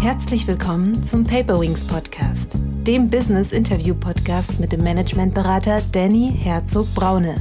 [0.00, 2.54] Herzlich willkommen zum Paperwings Podcast,
[2.86, 7.34] dem Business Interview Podcast mit dem Managementberater Danny Herzog Braune.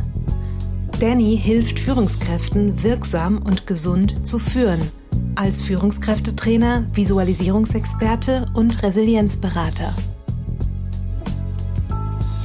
[1.00, 4.82] Danny hilft Führungskräften wirksam und gesund zu führen,
[5.36, 9.94] als Führungskräftetrainer, Visualisierungsexperte und Resilienzberater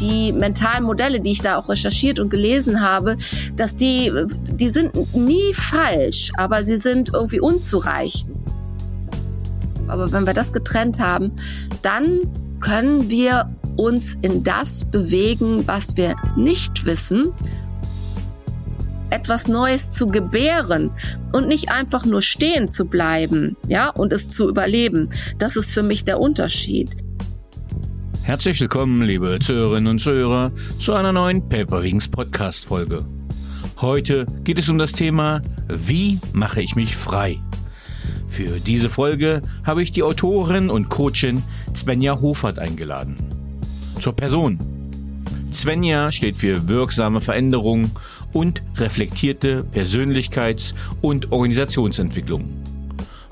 [0.00, 3.16] die mentalen Modelle, die ich da auch recherchiert und gelesen habe,
[3.54, 4.12] dass die,
[4.52, 8.43] die sind nie falsch, aber sie sind irgendwie unzureichend.
[9.88, 11.32] Aber wenn wir das getrennt haben,
[11.82, 12.20] dann
[12.60, 17.32] können wir uns in das bewegen, was wir nicht wissen,
[19.10, 20.90] etwas Neues zu gebären
[21.32, 25.10] und nicht einfach nur stehen zu bleiben, ja, und es zu überleben.
[25.38, 26.90] Das ist für mich der Unterschied.
[28.22, 33.04] Herzlich willkommen, liebe Zuhörerinnen und Zuhörer, zu einer neuen Paperwings Podcast Folge.
[33.80, 37.40] Heute geht es um das Thema, wie mache ich mich frei?
[38.28, 41.42] Für diese Folge habe ich die Autorin und Coachin
[41.74, 43.14] Svenja Hofert eingeladen.
[44.00, 44.58] Zur Person.
[45.52, 47.90] Svenja steht für wirksame Veränderung
[48.32, 52.48] und reflektierte Persönlichkeits- und Organisationsentwicklung.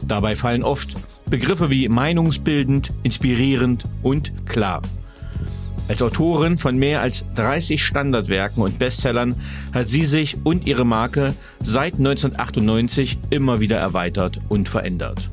[0.07, 0.95] Dabei fallen oft
[1.29, 4.83] Begriffe wie meinungsbildend, inspirierend und klar.
[5.89, 9.37] Als Autorin von mehr als 30 Standardwerken und Bestsellern
[9.75, 15.31] hat sie sich und ihre Marke seit 1998 immer wieder erweitert und verändert.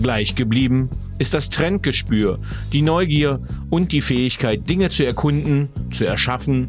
[0.00, 2.38] Gleich geblieben ist das Trendgespür,
[2.72, 6.68] die Neugier und die Fähigkeit, Dinge zu erkunden, zu erschaffen,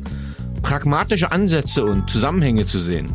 [0.62, 3.08] pragmatische Ansätze und Zusammenhänge zu sehen.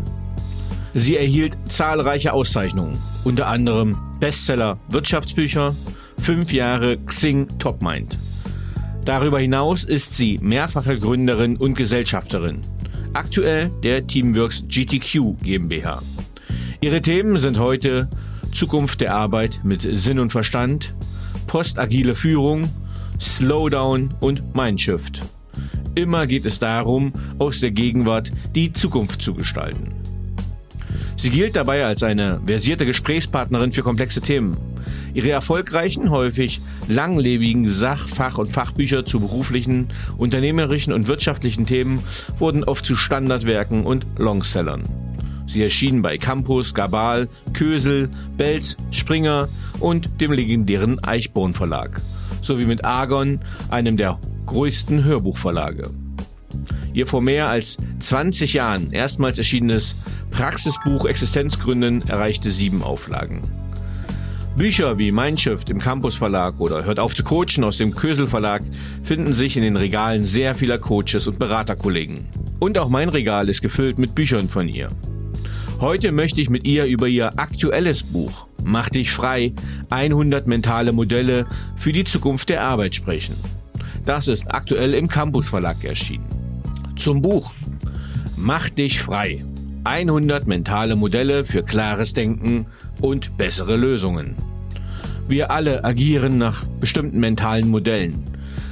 [0.94, 5.74] Sie erhielt zahlreiche Auszeichnungen, unter anderem Bestseller Wirtschaftsbücher,
[6.18, 8.16] fünf Jahre Xing Topmind.
[9.04, 12.60] Darüber hinaus ist sie mehrfache Gründerin und Gesellschafterin.
[13.14, 16.00] Aktuell der Teamworks GTQ GmbH.
[16.80, 18.08] Ihre Themen sind heute
[18.52, 20.94] Zukunft der Arbeit mit Sinn und Verstand,
[21.46, 22.70] postagile Führung,
[23.20, 25.22] Slowdown und Mindshift.
[25.94, 29.92] Immer geht es darum, aus der Gegenwart die Zukunft zu gestalten.
[31.16, 34.56] Sie gilt dabei als eine versierte Gesprächspartnerin für komplexe Themen.
[35.14, 42.02] Ihre erfolgreichen, häufig langlebigen Sach-, Fach- und Fachbücher zu beruflichen, unternehmerischen und wirtschaftlichen Themen
[42.38, 44.84] wurden oft zu Standardwerken und Longsellern.
[45.46, 48.08] Sie erschienen bei Campus, Gabal, Kösel,
[48.38, 49.48] Belz, Springer
[49.80, 52.00] und dem legendären Eichborn Verlag,
[52.40, 55.90] sowie mit Argon, einem der größten Hörbuchverlage.
[56.94, 59.94] Ihr vor mehr als 20 Jahren erstmals erschienenes
[60.30, 63.42] Praxisbuch Existenzgründen erreichte sieben Auflagen.
[64.56, 68.62] Bücher wie Mindshift im Campus Verlag oder Hört auf zu coachen aus dem Kösel Verlag
[69.02, 72.26] finden sich in den Regalen sehr vieler Coaches und Beraterkollegen.
[72.58, 74.88] Und auch mein Regal ist gefüllt mit Büchern von ihr.
[75.80, 79.52] Heute möchte ich mit ihr über ihr aktuelles Buch Mach dich frei
[79.90, 83.34] 100 mentale Modelle für die Zukunft der Arbeit sprechen.
[84.04, 86.28] Das ist aktuell im Campus Verlag erschienen.
[86.94, 87.52] Zum Buch
[88.36, 89.44] Mach dich frei
[89.84, 92.66] 100 mentale Modelle für klares Denken
[93.02, 94.36] und bessere Lösungen.
[95.28, 98.24] Wir alle agieren nach bestimmten mentalen Modellen.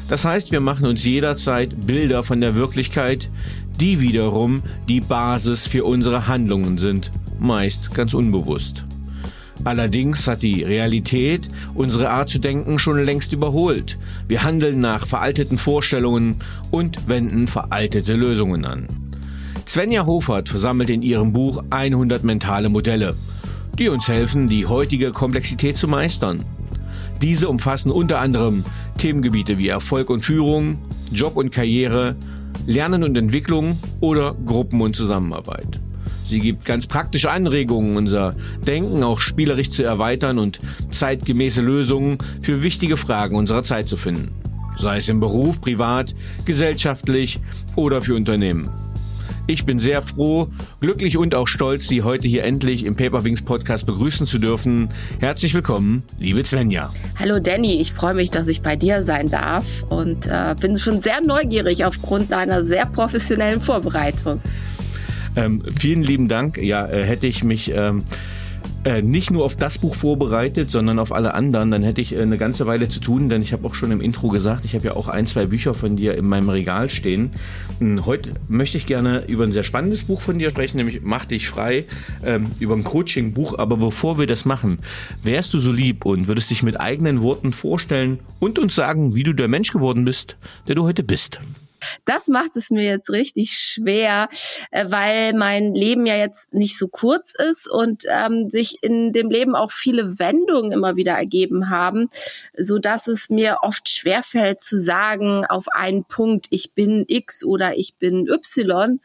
[0.09, 3.31] Das heißt, wir machen uns jederzeit Bilder von der Wirklichkeit,
[3.79, 8.85] die wiederum die Basis für unsere Handlungen sind, meist ganz unbewusst.
[9.65, 13.99] Allerdings hat die Realität unsere Art zu denken schon längst überholt.
[14.27, 16.37] Wir handeln nach veralteten Vorstellungen
[16.71, 18.89] und wenden veraltete Lösungen an.
[19.67, 23.15] Svenja Hofert sammelt in ihrem Buch 100 mentale Modelle,
[23.81, 26.45] die uns helfen, die heutige Komplexität zu meistern.
[27.23, 28.63] Diese umfassen unter anderem
[28.99, 30.79] Themengebiete wie Erfolg und Führung,
[31.11, 32.15] Job und Karriere,
[32.67, 35.81] Lernen und Entwicklung oder Gruppen und Zusammenarbeit.
[36.27, 38.37] Sie gibt ganz praktische Anregungen, unser
[38.67, 40.59] Denken auch spielerisch zu erweitern und
[40.91, 44.31] zeitgemäße Lösungen für wichtige Fragen unserer Zeit zu finden.
[44.77, 46.15] Sei es im Beruf, privat,
[46.45, 47.41] gesellschaftlich
[47.77, 48.69] oder für Unternehmen.
[49.51, 50.47] Ich bin sehr froh,
[50.81, 54.91] glücklich und auch stolz, Sie heute hier endlich im Paperwings Podcast begrüßen zu dürfen.
[55.19, 56.95] Herzlich willkommen, liebe Svenja.
[57.19, 61.01] Hallo Danny, ich freue mich, dass ich bei dir sein darf und äh, bin schon
[61.01, 64.41] sehr neugierig aufgrund deiner sehr professionellen Vorbereitung.
[65.35, 66.57] Ähm, vielen lieben Dank.
[66.57, 68.05] Ja, äh, hätte ich mich ähm,
[68.85, 72.21] äh, nicht nur auf das Buch vorbereitet, sondern auf alle anderen, dann hätte ich äh,
[72.21, 74.87] eine ganze Weile zu tun, denn ich habe auch schon im Intro gesagt, ich habe
[74.87, 77.31] ja auch ein, zwei Bücher von dir in meinem Regal stehen.
[77.79, 81.25] Hm, heute möchte ich gerne über ein sehr spannendes Buch von dir sprechen, nämlich Mach
[81.25, 81.85] dich frei,
[82.25, 83.59] ähm, über ein Coaching-Buch.
[83.59, 84.79] Aber bevor wir das machen,
[85.23, 89.23] wärst du so lieb und würdest dich mit eigenen Worten vorstellen und uns sagen, wie
[89.23, 90.37] du der Mensch geworden bist,
[90.69, 91.41] der du heute bist?
[92.05, 94.29] Das macht es mir jetzt richtig schwer,
[94.71, 99.31] äh, weil mein Leben ja jetzt nicht so kurz ist und ähm, sich in dem
[99.31, 102.09] Leben auch viele Wendungen immer wieder ergeben haben,
[102.57, 107.77] so dass es mir oft schwerfällt zu sagen auf einen Punkt, ich bin X oder
[107.77, 109.01] ich bin Y,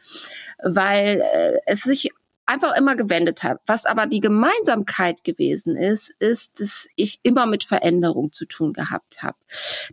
[0.62, 2.10] weil äh, es sich
[2.46, 3.60] einfach immer gewendet habe.
[3.66, 9.22] Was aber die Gemeinsamkeit gewesen ist, ist, dass ich immer mit Veränderung zu tun gehabt
[9.22, 9.36] habe.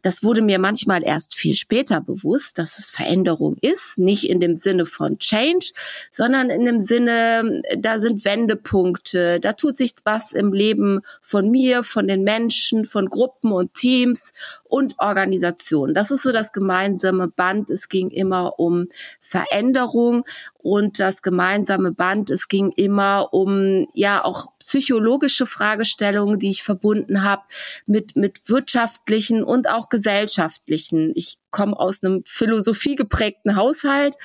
[0.03, 4.55] Das wurde mir manchmal erst viel später bewusst, dass es Veränderung ist, nicht in dem
[4.55, 5.71] Sinne von Change,
[6.11, 11.83] sondern in dem Sinne, da sind Wendepunkte, da tut sich was im Leben von mir,
[11.83, 14.33] von den Menschen, von Gruppen und Teams
[14.63, 15.93] und Organisationen.
[15.93, 17.69] Das ist so das gemeinsame Band.
[17.69, 18.87] Es ging immer um
[19.21, 20.25] Veränderung
[20.63, 27.23] und das gemeinsame Band, es ging immer um ja auch psychologische Fragestellungen, die ich verbunden
[27.23, 27.43] habe
[27.85, 31.11] mit mit wirtschaftlichen und auch gesellschaftlichen.
[31.15, 34.15] Ich komme aus einem Philosophie geprägten Haushalt.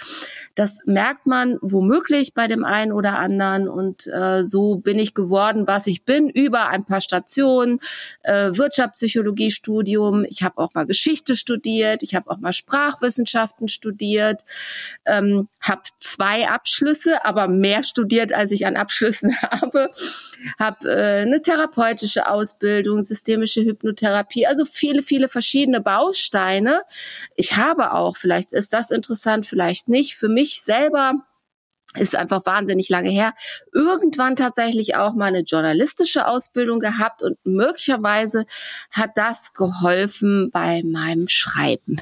[0.57, 3.69] Das merkt man womöglich bei dem einen oder anderen.
[3.69, 7.79] Und äh, so bin ich geworden, was ich bin, über ein paar Stationen,
[8.23, 10.25] äh, Wirtschaftspsychologiestudium.
[10.25, 14.43] Ich habe auch mal Geschichte studiert, ich habe auch mal Sprachwissenschaften studiert,
[15.05, 19.91] ähm, habe zwei Abschlüsse, aber mehr studiert, als ich an Abschlüssen habe.
[20.59, 26.83] Habe äh, eine therapeutische Ausbildung, systemische Hypnotherapie, also viele, viele verschiedene Bausteine,
[27.37, 31.15] ich habe auch, vielleicht ist das interessant, vielleicht nicht, für mich selber
[31.97, 33.33] ist einfach wahnsinnig lange her,
[33.73, 38.45] irgendwann tatsächlich auch mal eine journalistische Ausbildung gehabt und möglicherweise
[38.91, 42.01] hat das geholfen bei meinem Schreiben.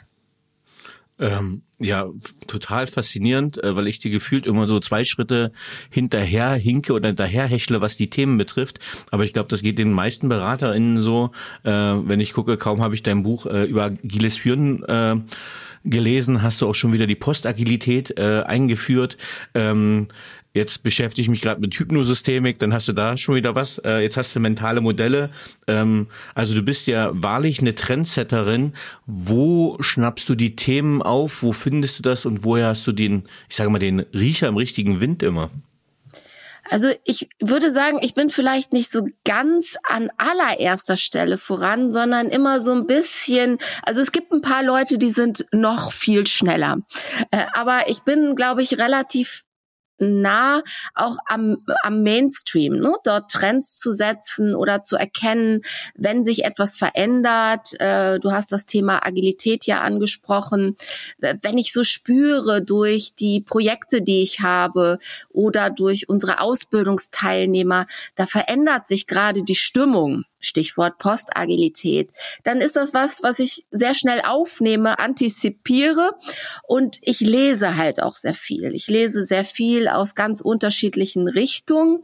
[1.18, 2.06] Ähm, ja,
[2.46, 5.50] total faszinierend, äh, weil ich die gefühlt immer so zwei Schritte
[5.90, 8.78] hinterher hinke oder hinterher hechle, was die Themen betrifft.
[9.10, 11.30] Aber ich glaube, das geht den meisten BeraterInnen so.
[11.64, 15.16] Äh, wenn ich gucke, kaum habe ich dein Buch äh, über agiles Führen äh,
[15.84, 19.16] gelesen, hast du auch schon wieder die Postagilität äh, eingeführt.
[19.54, 20.08] Ähm,
[20.56, 23.76] Jetzt beschäftige ich mich gerade mit Hypnosystemik, dann hast du da schon wieder was.
[23.84, 25.28] Äh, jetzt hast du mentale Modelle.
[25.66, 28.72] Ähm, also du bist ja wahrlich eine Trendsetterin.
[29.04, 31.42] Wo schnappst du die Themen auf?
[31.42, 32.24] Wo findest du das?
[32.24, 35.50] Und woher hast du den, ich sage mal, den Riecher im richtigen Wind immer?
[36.70, 42.28] Also ich würde sagen, ich bin vielleicht nicht so ganz an allererster Stelle voran, sondern
[42.28, 46.78] immer so ein bisschen, also es gibt ein paar Leute, die sind noch viel schneller.
[47.30, 49.45] Äh, aber ich bin, glaube ich, relativ
[49.98, 50.62] nah
[50.94, 52.94] auch am, am Mainstream, ne?
[53.04, 55.62] dort Trends zu setzen oder zu erkennen,
[55.94, 57.78] wenn sich etwas verändert.
[57.80, 60.76] Äh, du hast das Thema Agilität ja angesprochen.
[61.18, 64.98] Wenn ich so spüre durch die Projekte, die ich habe
[65.30, 70.24] oder durch unsere Ausbildungsteilnehmer, da verändert sich gerade die Stimmung.
[70.46, 72.10] Stichwort Postagilität,
[72.44, 76.12] dann ist das was, was ich sehr schnell aufnehme, antizipiere
[76.62, 78.74] und ich lese halt auch sehr viel.
[78.74, 82.02] Ich lese sehr viel aus ganz unterschiedlichen Richtungen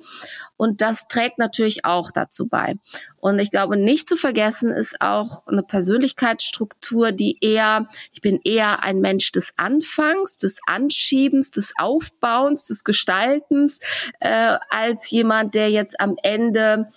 [0.62, 2.76] und das trägt natürlich auch dazu bei.
[3.16, 8.84] Und ich glaube, nicht zu vergessen ist auch eine Persönlichkeitsstruktur, die eher, ich bin eher
[8.84, 13.80] ein Mensch des Anfangs, des Anschiebens, des Aufbauens, des Gestaltens,
[14.20, 16.88] äh, als jemand, der jetzt am Ende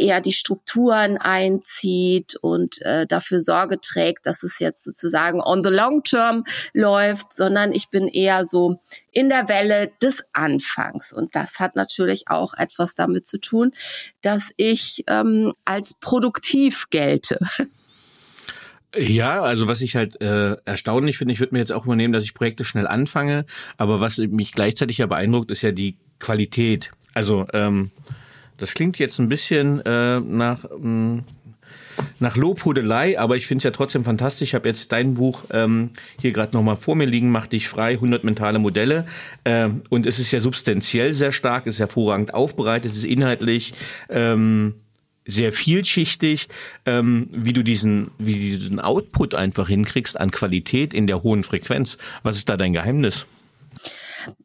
[0.00, 5.70] eher die Strukturen einzieht und äh, dafür Sorge trägt, dass es jetzt sozusagen on the
[5.70, 8.80] long term läuft, sondern ich bin eher so
[9.12, 11.12] in der Welle des Anfangs.
[11.12, 13.72] Und das hat natürlich auch etwas damit zu tun,
[14.22, 17.38] dass ich ähm, als produktiv gelte.
[18.96, 22.24] Ja, also was ich halt äh, erstaunlich finde, ich würde mir jetzt auch übernehmen, dass
[22.24, 26.90] ich Projekte schnell anfange, aber was mich gleichzeitig ja beeindruckt, ist ja die Qualität.
[27.14, 27.92] Also ähm,
[28.60, 31.24] das klingt jetzt ein bisschen äh, nach ähm,
[32.18, 34.50] nach Lobhudelei, aber ich finde es ja trotzdem fantastisch.
[34.50, 37.92] Ich habe jetzt dein Buch ähm, hier gerade nochmal vor mir liegen, Mach dich frei,
[37.92, 39.06] 100 mentale Modelle.
[39.44, 43.74] Ähm, und es ist ja substanziell sehr stark, ist hervorragend aufbereitet, ist inhaltlich
[44.08, 44.74] ähm,
[45.26, 46.48] sehr vielschichtig,
[46.86, 51.98] ähm, wie du diesen, wie diesen Output einfach hinkriegst an Qualität in der hohen Frequenz.
[52.22, 53.26] Was ist da dein Geheimnis?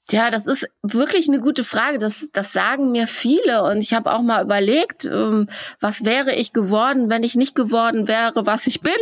[0.08, 1.98] Tja, das ist wirklich eine gute Frage.
[1.98, 3.64] Das, das sagen mir viele.
[3.64, 5.48] Und ich habe auch mal überlegt, ähm,
[5.80, 8.94] was wäre ich geworden, wenn ich nicht geworden wäre, was ich bin.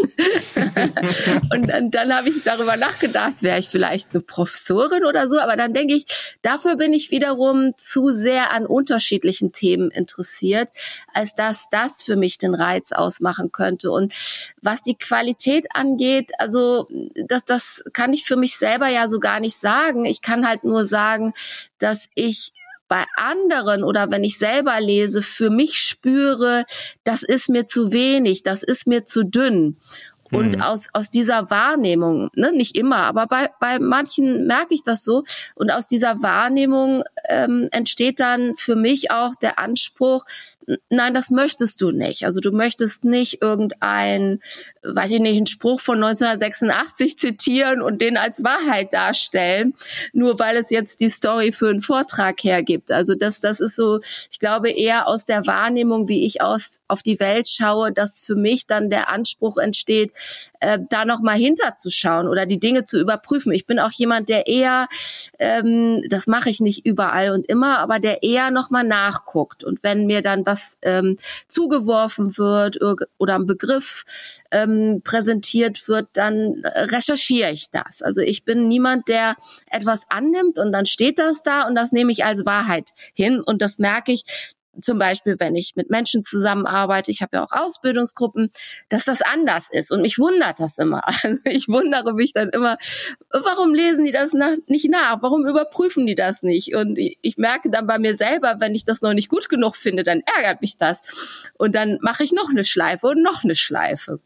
[1.54, 5.40] und dann, dann habe ich darüber nachgedacht, wäre ich vielleicht eine Professorin oder so.
[5.40, 6.06] Aber dann denke ich,
[6.42, 10.70] dafür bin ich wiederum zu sehr an unterschiedlichen Themen interessiert,
[11.14, 13.92] als dass das für mich den Reiz ausmachen könnte.
[13.92, 14.14] Und
[14.62, 16.88] was die Qualität angeht, also
[17.28, 20.06] das, das kann ich für mich selber ja so gar nicht sagen.
[20.06, 21.34] Ich kann halt nur sagen,
[21.80, 22.54] dass ich
[22.88, 26.64] bei anderen oder wenn ich selber lese, für mich spüre,
[27.04, 29.80] das ist mir zu wenig, das ist mir zu dünn.
[30.34, 30.62] Und mhm.
[30.62, 35.24] aus, aus dieser Wahrnehmung, ne, nicht immer, aber bei, bei manchen merke ich das so.
[35.56, 40.26] Und aus dieser Wahrnehmung ähm, entsteht dann für mich auch der Anspruch,
[40.90, 42.26] nein, das möchtest du nicht.
[42.26, 44.40] Also du möchtest nicht irgendein,
[44.84, 49.74] weiß ich nicht, einen Spruch von 1986 zitieren und den als Wahrheit darstellen,
[50.14, 52.92] nur weil es jetzt die Story für einen Vortrag hergibt.
[52.92, 54.00] Also das, das ist so,
[54.32, 58.36] ich glaube eher aus der Wahrnehmung, wie ich aus, auf die Welt schaue, dass für
[58.36, 60.12] mich dann der Anspruch entsteht,
[60.60, 63.52] äh, da nochmal hinterzuschauen oder die Dinge zu überprüfen.
[63.52, 64.88] Ich bin auch jemand, der eher,
[65.40, 69.64] ähm, das mache ich nicht überall und immer, aber der eher nochmal nachguckt.
[69.64, 72.80] Und wenn mir dann was ähm, zugeworfen wird
[73.18, 74.06] oder ein Begriff
[74.52, 78.04] ähm, präsentiert wird, dann recherchiere ich das.
[78.04, 79.36] Also ich bin niemand, der
[79.72, 83.64] etwas annimmt und dann steht das da und das nehme ich als Wahrheit hin und
[83.64, 84.24] das merke ich,
[84.82, 88.52] zum Beispiel, wenn ich mit Menschen zusammenarbeite, ich habe ja auch Ausbildungsgruppen,
[88.90, 89.92] dass das anders ist.
[89.92, 91.02] Und mich wundert das immer.
[91.24, 92.78] Also ich wundere mich dann immer,
[93.30, 95.22] warum lesen die das nach, nicht nach?
[95.22, 96.76] Warum überprüfen die das nicht?
[96.76, 100.04] Und ich merke dann bei mir selber, wenn ich das noch nicht gut genug finde,
[100.04, 101.02] dann ärgert mich das.
[101.58, 104.20] Und dann mache ich noch eine Schleife und noch eine Schleife.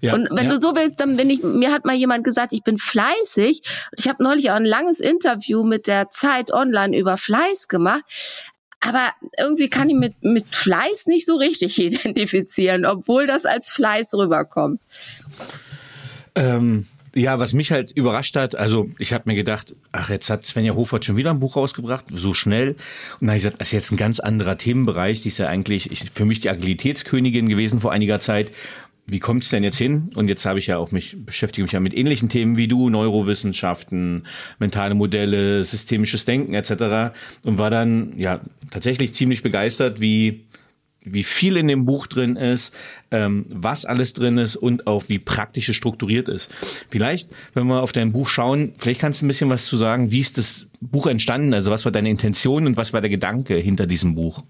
[0.00, 0.52] Ja, und wenn ja.
[0.52, 3.62] du so willst, dann bin ich, mir hat mal jemand gesagt, ich bin fleißig.
[3.96, 8.04] Ich habe neulich auch ein langes Interview mit der Zeit online über Fleiß gemacht.
[8.80, 14.14] Aber irgendwie kann ich mit, mit Fleiß nicht so richtig identifizieren, obwohl das als Fleiß
[14.14, 14.80] rüberkommt.
[16.34, 20.46] Ähm, ja, was mich halt überrascht hat, also ich habe mir gedacht, ach, jetzt hat
[20.46, 22.70] Svenja Hofert schon wieder ein Buch rausgebracht, so schnell.
[22.70, 25.22] Und dann habe ich gesagt, das ist jetzt ein ganz anderer Themenbereich.
[25.22, 28.52] Die ist ja eigentlich ich, für mich die Agilitätskönigin gewesen vor einiger Zeit
[29.10, 30.10] wie kommt es denn jetzt hin?
[30.14, 32.90] Und jetzt habe ich ja auch mich, beschäftige mich ja mit ähnlichen Themen wie du,
[32.90, 34.26] Neurowissenschaften,
[34.58, 37.14] mentale Modelle, systemisches Denken etc.
[37.42, 38.40] Und war dann ja
[38.70, 40.44] tatsächlich ziemlich begeistert, wie
[41.02, 42.74] wie viel in dem Buch drin ist,
[43.10, 46.50] ähm, was alles drin ist und auch wie praktisch es strukturiert ist.
[46.90, 50.10] Vielleicht, wenn wir auf dein Buch schauen, vielleicht kannst du ein bisschen was zu sagen,
[50.10, 51.54] wie ist das Buch entstanden?
[51.54, 54.44] Also was war deine Intention und was war der Gedanke hinter diesem Buch?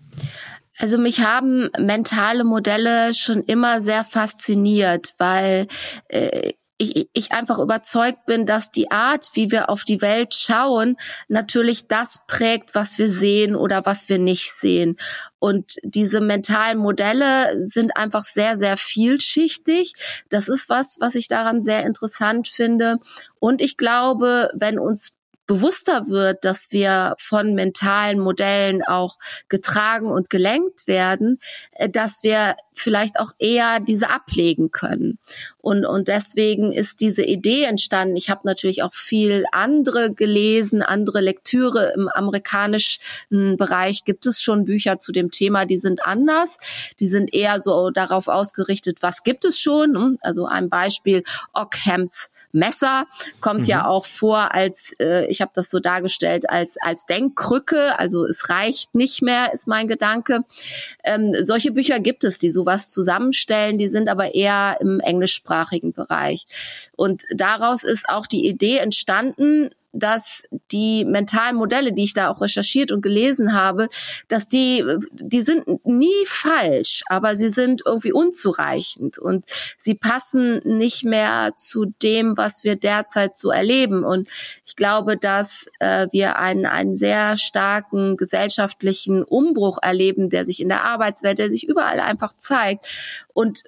[0.80, 5.66] Also mich haben mentale Modelle schon immer sehr fasziniert, weil
[6.08, 10.96] äh, ich, ich einfach überzeugt bin, dass die Art, wie wir auf die Welt schauen,
[11.28, 14.96] natürlich das prägt, was wir sehen oder was wir nicht sehen.
[15.38, 19.92] Und diese mentalen Modelle sind einfach sehr, sehr vielschichtig.
[20.30, 22.96] Das ist was, was ich daran sehr interessant finde.
[23.38, 25.12] Und ich glaube, wenn uns
[25.50, 29.16] bewusster wird, dass wir von mentalen Modellen auch
[29.48, 31.40] getragen und gelenkt werden,
[31.72, 35.18] äh, dass wir vielleicht auch eher diese ablegen können.
[35.58, 38.16] Und, und deswegen ist diese Idee entstanden.
[38.16, 43.00] Ich habe natürlich auch viel andere gelesen, andere Lektüre im amerikanischen
[43.56, 46.58] Bereich gibt es schon Bücher zu dem Thema, die sind anders.
[47.00, 50.16] Die sind eher so darauf ausgerichtet, was gibt es schon.
[50.20, 53.06] Also ein Beispiel Ockhams Messer
[53.40, 53.66] kommt mhm.
[53.66, 57.98] ja auch vor als, äh, ich habe das so dargestellt, als, als Denkkrücke.
[57.98, 60.44] Also es reicht nicht mehr, ist mein Gedanke.
[61.04, 66.46] Ähm, solche Bücher gibt es, die sowas zusammenstellen, die sind aber eher im englischsprachigen Bereich.
[66.96, 72.40] Und daraus ist auch die Idee entstanden, dass die mentalen Modelle, die ich da auch
[72.40, 73.88] recherchiert und gelesen habe,
[74.28, 79.44] dass die, die sind nie falsch, aber sie sind irgendwie unzureichend und
[79.76, 84.04] sie passen nicht mehr zu dem, was wir derzeit so erleben.
[84.04, 84.28] Und
[84.66, 90.68] ich glaube, dass äh, wir einen, einen sehr starken gesellschaftlichen Umbruch erleben, der sich in
[90.68, 92.86] der Arbeitswelt, der sich überall einfach zeigt.
[93.32, 93.64] Und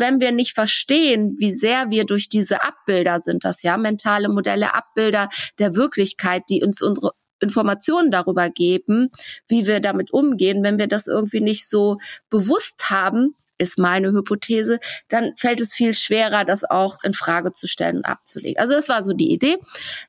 [0.00, 4.74] wenn wir nicht verstehen, wie sehr wir durch diese Abbilder sind das ja, mentale Modelle,
[4.74, 5.28] Abbilder
[5.58, 9.10] der Wirklichkeit, die uns unsere Informationen darüber geben,
[9.46, 11.98] wie wir damit umgehen, wenn wir das irgendwie nicht so
[12.30, 17.66] bewusst haben, ist meine Hypothese, dann fällt es viel schwerer, das auch in Frage zu
[17.66, 18.60] stellen und abzulegen.
[18.60, 19.58] Also das war so die Idee.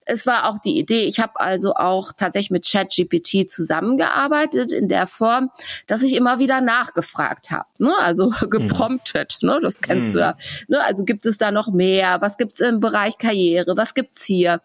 [0.05, 5.07] Es war auch die Idee, ich habe also auch tatsächlich mit ChatGPT zusammengearbeitet in der
[5.07, 5.49] Form,
[5.87, 7.93] dass ich immer wieder nachgefragt habe, ne?
[7.99, 9.59] also gepromptet, ne?
[9.61, 10.13] das kennst mhm.
[10.13, 10.35] du ja.
[10.67, 10.83] Ne?
[10.83, 12.21] Also gibt es da noch mehr?
[12.21, 13.75] Was gibt es im Bereich Karriere?
[13.77, 14.61] Was gibt's hier?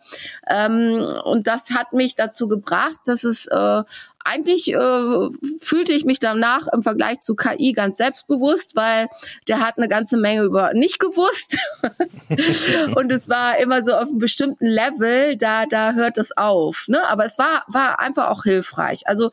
[0.48, 3.82] Ähm, und das hat mich dazu gebracht, dass es äh,
[4.24, 5.28] eigentlich äh,
[5.60, 9.08] fühlte ich mich danach im Vergleich zu KI ganz selbstbewusst, weil
[9.48, 11.56] der hat eine ganze Menge über nicht gewusst.
[12.96, 16.86] und es war immer so auf einem bestimmten Level, da, da hört es auf.
[16.88, 17.06] Ne?
[17.06, 19.06] Aber es war, war einfach auch hilfreich.
[19.06, 19.30] Also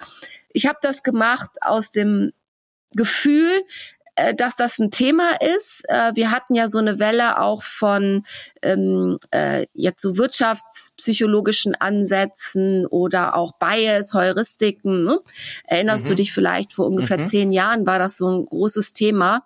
[0.50, 2.34] ich habe das gemacht aus dem
[2.94, 3.64] Gefühl,
[4.36, 5.84] dass das ein Thema ist.
[5.88, 8.24] Äh, wir hatten ja so eine Welle auch von
[8.62, 15.04] ähm, äh, jetzt so wirtschaftspsychologischen Ansätzen oder auch Bias, Heuristiken.
[15.04, 15.20] Ne?
[15.66, 16.10] Erinnerst mhm.
[16.10, 17.28] du dich vielleicht vor ungefähr mhm.
[17.28, 19.44] zehn Jahren war das so ein großes Thema.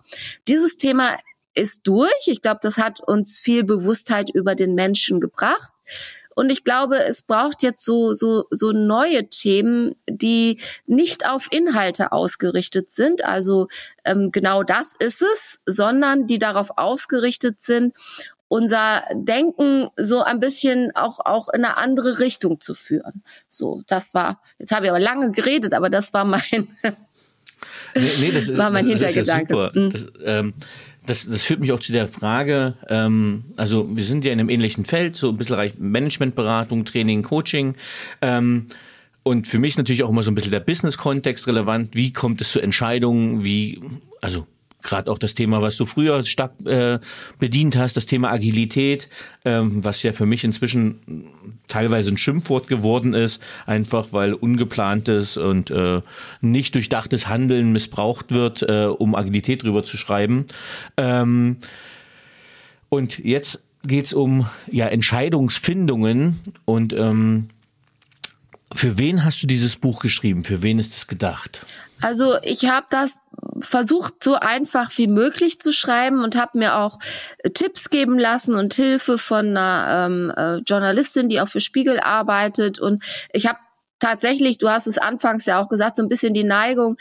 [0.48, 1.18] Dieses Thema
[1.54, 2.12] ist durch.
[2.28, 5.72] Ich glaube, das hat uns viel Bewusstheit über den Menschen gebracht.
[6.36, 12.12] Und ich glaube, es braucht jetzt so, so, so neue Themen, die nicht auf Inhalte
[12.12, 13.26] ausgerichtet sind.
[13.26, 13.68] Also
[14.04, 17.96] ähm, genau das ist es, sondern die darauf ausgerichtet sind,
[18.48, 23.24] unser Denken so ein bisschen auch, auch in eine andere Richtung zu führen.
[23.50, 26.44] So, das war, jetzt habe ich aber lange geredet, aber das war mein,
[27.96, 29.72] nee, nee, das war mein das, Hintergedanke.
[29.74, 30.54] Das, ist ja das, ähm,
[31.06, 34.50] das, das führt mich auch zu der Frage, ähm, also wir sind ja in einem
[34.50, 37.76] ähnlichen Feld, so ein bisschen Managementberatung, Training, Coaching.
[38.22, 38.68] Ähm,
[39.24, 41.96] und für mich ist natürlich auch immer so ein bisschen der Business-Kontext relevant.
[41.96, 43.44] Wie kommt es zu Entscheidungen?
[43.44, 43.82] Wie,
[44.22, 44.46] also
[44.86, 47.00] gerade auch das Thema, was du früher stark äh,
[47.40, 49.10] bedient hast, das Thema Agilität,
[49.44, 51.28] ähm, was ja für mich inzwischen
[51.68, 56.02] teilweise ein Schimpfwort geworden ist, einfach weil ungeplantes und äh,
[56.42, 60.46] nicht durchdachtes Handeln missbraucht wird, äh, um Agilität drüber zu schreiben.
[60.98, 61.58] Ähm,
[62.90, 67.50] und jetzt geht's um ja Entscheidungsfindungen und ähm,
[68.74, 70.44] für wen hast du dieses Buch geschrieben?
[70.44, 71.66] Für wen ist es gedacht?
[72.02, 73.22] Also ich habe das
[73.60, 77.00] versucht so einfach wie möglich zu schreiben und habe mir auch
[77.40, 82.00] äh, Tipps geben lassen und Hilfe von einer ähm, äh, Journalistin, die auch für Spiegel
[82.00, 82.80] arbeitet.
[82.80, 83.60] Und ich habe
[84.00, 86.98] tatsächlich, du hast es anfangs ja auch gesagt, so ein bisschen die Neigung,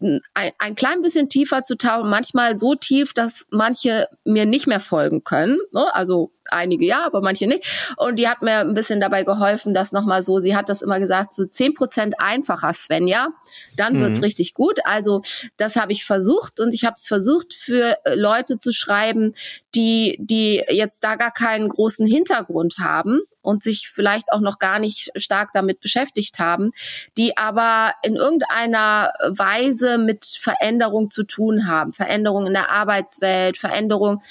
[0.00, 0.20] ein,
[0.58, 5.22] ein klein bisschen tiefer zu tauchen, manchmal so tief, dass manche mir nicht mehr folgen
[5.22, 5.58] können.
[5.72, 5.94] Ne?
[5.94, 7.94] Also einige ja, aber manche nicht.
[7.96, 11.00] Und die hat mir ein bisschen dabei geholfen, dass nochmal so, sie hat das immer
[11.00, 13.28] gesagt, so zehn Prozent einfacher, Svenja,
[13.76, 14.00] dann mhm.
[14.02, 14.80] wird's richtig gut.
[14.84, 15.22] Also
[15.56, 19.34] das habe ich versucht und ich habe es versucht für äh, Leute zu schreiben,
[19.74, 24.78] die, die jetzt da gar keinen großen Hintergrund haben und sich vielleicht auch noch gar
[24.78, 26.72] nicht stark damit beschäftigt haben,
[27.16, 31.92] die aber in irgendeiner Weise mit Veränderung zu tun haben.
[31.92, 34.22] Veränderung in der Arbeitswelt, Veränderung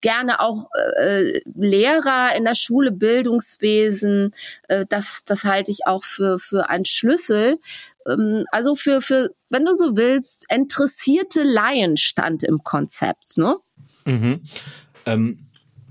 [0.00, 4.32] gerne auch äh, Lehrer in der Schule, Bildungswesen.
[4.68, 7.58] Äh, das, das halte ich auch für, für einen Schlüssel.
[8.06, 13.38] Ähm, also für, für, wenn du so willst, interessierte Laien stand im Konzept.
[13.38, 13.56] Ne?
[14.04, 14.42] Mhm.
[15.06, 15.46] Ähm,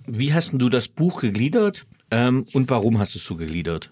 [0.05, 3.89] wie hast du das Buch gegliedert ähm, und warum hast du es so gegliedert?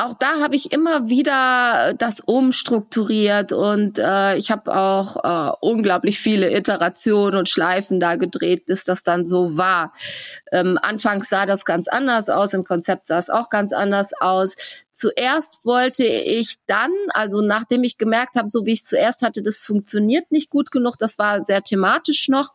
[0.00, 6.18] auch da habe ich immer wieder das umstrukturiert und äh, ich habe auch äh, unglaublich
[6.18, 9.92] viele Iterationen und Schleifen da gedreht, bis das dann so war.
[10.52, 14.56] Ähm, anfangs sah das ganz anders aus, im Konzept sah es auch ganz anders aus.
[14.92, 19.64] Zuerst wollte ich dann, also nachdem ich gemerkt habe, so wie ich zuerst hatte, das
[19.64, 22.50] funktioniert nicht gut genug, das war sehr thematisch noch,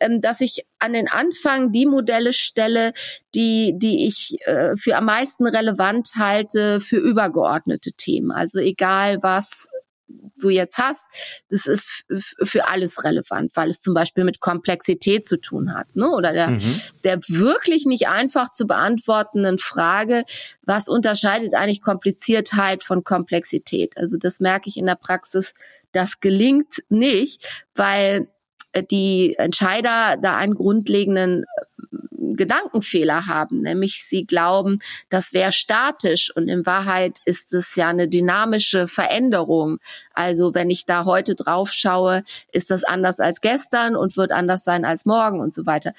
[0.00, 2.92] ähm, dass ich an den Anfang die Modelle stelle,
[3.34, 8.30] die, die ich äh, für am meisten relevant halte für übergeordnete Themen.
[8.30, 9.68] Also egal was
[10.38, 11.08] du jetzt hast,
[11.50, 12.04] das ist
[12.42, 16.08] für alles relevant, weil es zum Beispiel mit Komplexität zu tun hat, ne?
[16.10, 16.80] Oder der, mhm.
[17.04, 20.24] der wirklich nicht einfach zu beantwortenden Frage,
[20.62, 23.96] was unterscheidet eigentlich Kompliziertheit von Komplexität?
[23.96, 25.54] Also das merke ich in der Praxis,
[25.92, 28.28] das gelingt nicht, weil
[28.90, 31.44] die Entscheider da einen grundlegenden
[32.38, 38.08] Gedankenfehler haben, nämlich sie glauben, das wäre statisch und in Wahrheit ist es ja eine
[38.08, 39.78] dynamische Veränderung.
[40.14, 42.22] Also wenn ich da heute drauf schaue,
[42.52, 45.92] ist das anders als gestern und wird anders sein als morgen und so weiter.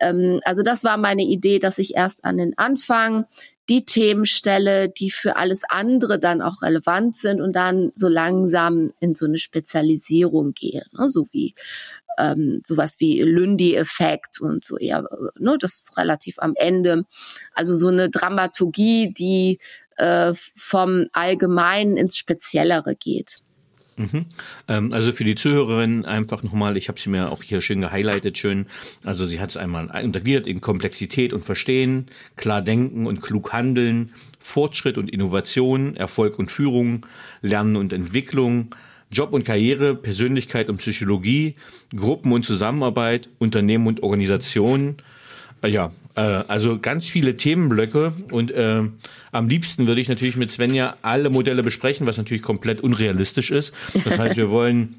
[0.00, 3.24] Ähm, also das war meine Idee, dass ich erst an den Anfang
[3.68, 8.92] die Themen stelle, die für alles andere dann auch relevant sind und dann so langsam
[9.00, 11.10] in so eine Spezialisierung gehe, ne?
[11.10, 11.54] so wie
[12.18, 15.04] ähm, sowas wie Lündi-Effekt und so eher,
[15.38, 17.04] ne, das ist relativ am Ende.
[17.54, 19.58] Also so eine Dramaturgie, die
[19.96, 23.40] äh, vom Allgemeinen ins Speziellere geht.
[23.98, 24.26] Mhm.
[24.68, 28.38] Ähm, also für die Zuhörerin einfach nochmal, ich habe sie mir auch hier schön gehighlightet,
[28.38, 28.66] schön.
[29.02, 34.14] Also sie hat es einmal untergliedert in Komplexität und Verstehen, klar denken und klug handeln,
[34.38, 37.06] Fortschritt und Innovation, Erfolg und Führung,
[37.42, 38.74] Lernen und Entwicklung,
[39.10, 41.54] Job und Karriere, Persönlichkeit und Psychologie,
[41.94, 44.96] Gruppen und Zusammenarbeit, Unternehmen und Organisationen.
[45.62, 48.82] Äh, ja, äh, also ganz viele Themenblöcke und äh,
[49.32, 53.74] am liebsten würde ich natürlich mit Svenja alle Modelle besprechen, was natürlich komplett unrealistisch ist.
[54.04, 54.96] Das heißt, wir wollen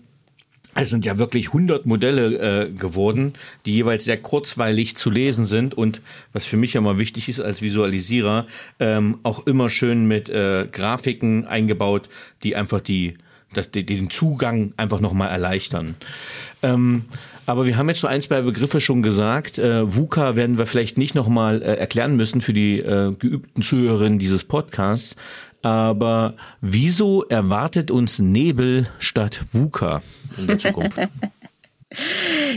[0.75, 3.33] es sind ja wirklich 100 Modelle äh, geworden,
[3.65, 7.61] die jeweils sehr kurzweilig zu lesen sind und was für mich immer wichtig ist als
[7.61, 8.45] Visualisierer,
[8.79, 12.07] ähm, auch immer schön mit äh, Grafiken eingebaut,
[12.43, 13.15] die einfach die
[13.53, 15.95] das, den Zugang einfach nochmal erleichtern.
[16.61, 17.05] Ähm,
[17.45, 19.57] aber wir haben jetzt so ein, zwei Begriffe schon gesagt.
[19.57, 24.19] Äh, VUCA werden wir vielleicht nicht nochmal äh, erklären müssen für die äh, geübten Zuhörerinnen
[24.19, 25.15] dieses Podcasts.
[25.61, 30.01] Aber wieso erwartet uns Nebel statt VUCA
[30.37, 30.99] in der Zukunft?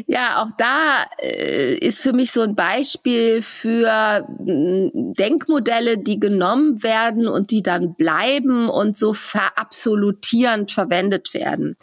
[0.06, 6.82] Ja, auch da äh, ist für mich so ein Beispiel für äh, Denkmodelle, die genommen
[6.82, 11.76] werden und die dann bleiben und so verabsolutierend verwendet werden.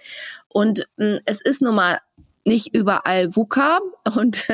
[0.47, 1.99] Und äh, es ist nun mal
[2.49, 3.79] nicht überall VUCA
[4.15, 4.47] und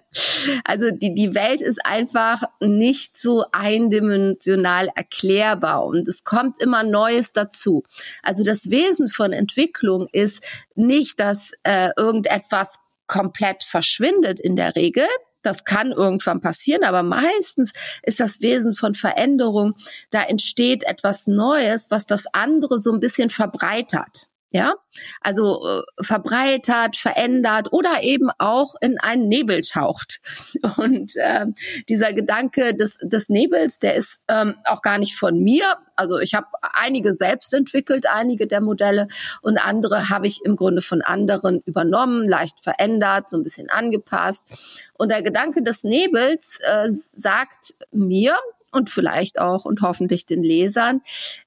[0.64, 7.32] also die, die Welt ist einfach nicht so eindimensional erklärbar und es kommt immer Neues
[7.32, 7.82] dazu.
[8.22, 15.06] Also das Wesen von Entwicklung ist nicht, dass äh, irgendetwas komplett verschwindet in der Regel,
[15.42, 17.72] das kann irgendwann passieren, aber meistens
[18.02, 19.74] ist das Wesen von Veränderung,
[20.10, 24.74] da entsteht etwas Neues, was das andere so ein bisschen verbreitert ja,
[25.20, 30.20] also äh, verbreitert, verändert oder eben auch in einen Nebel taucht.
[30.76, 31.46] Und äh,
[31.88, 35.64] dieser Gedanke des, des Nebels, der ist ähm, auch gar nicht von mir.
[35.94, 39.06] Also ich habe einige selbst entwickelt, einige der Modelle
[39.42, 44.90] und andere habe ich im Grunde von anderen übernommen, leicht verändert, so ein bisschen angepasst.
[44.96, 48.34] Und der Gedanke des Nebels äh, sagt mir,
[48.72, 51.02] und vielleicht auch und hoffentlich den Lesern,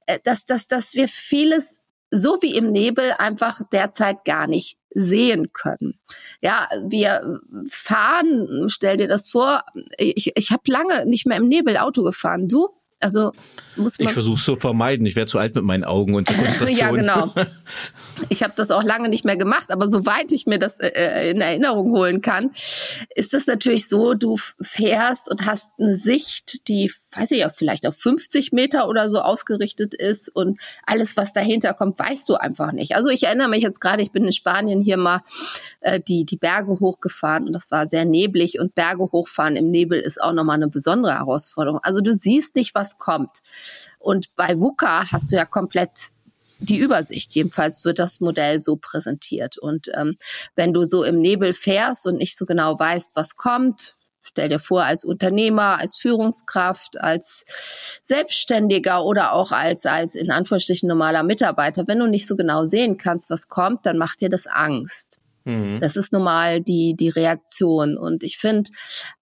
[0.06, 1.80] äh, dass, dass, dass wir vieles
[2.16, 6.00] so wie im Nebel einfach derzeit gar nicht sehen können.
[6.42, 9.64] Ja, wir fahren, stell dir das vor,
[9.98, 12.48] ich, ich habe lange nicht mehr im Nebel Auto gefahren.
[12.48, 12.70] Du?
[13.00, 13.32] Also
[13.76, 14.08] muss man.
[14.08, 15.06] Ich versuche es zu vermeiden.
[15.06, 16.78] Ich werde zu alt mit meinen Augen und Konzentration.
[16.78, 17.34] ja, genau.
[18.30, 21.42] Ich habe das auch lange nicht mehr gemacht, aber soweit ich mir das äh, in
[21.42, 22.52] Erinnerung holen kann,
[23.16, 27.88] ist es natürlich so, du fährst und hast eine Sicht, die, weiß ich ja, vielleicht
[27.88, 32.72] auf 50 Meter oder so ausgerichtet ist und alles, was dahinter kommt, weißt du einfach
[32.72, 32.96] nicht.
[32.96, 35.22] Also ich erinnere mich jetzt gerade, ich bin in Spanien hier mal
[35.82, 40.00] äh, die, die Berge hochgefahren und das war sehr neblig und Berge hochfahren im Nebel
[40.00, 41.80] ist auch nochmal eine besondere Herausforderung.
[41.84, 43.40] Also du siehst nicht, was kommt.
[44.00, 46.12] Und bei VUCA hast du ja komplett
[46.60, 47.36] die Übersicht.
[47.36, 49.58] Jedenfalls wird das Modell so präsentiert.
[49.58, 50.18] Und ähm,
[50.56, 54.60] wenn du so im Nebel fährst und nicht so genau weißt, was kommt, stell dir
[54.60, 57.44] vor, als Unternehmer, als Führungskraft, als
[58.04, 62.98] Selbstständiger oder auch als, als in Anführungsstrichen normaler Mitarbeiter, wenn du nicht so genau sehen
[62.98, 65.20] kannst, was kommt, dann macht dir das Angst.
[65.44, 65.80] Mhm.
[65.82, 67.98] Das ist normal die, die Reaktion.
[67.98, 68.72] Und ich finde,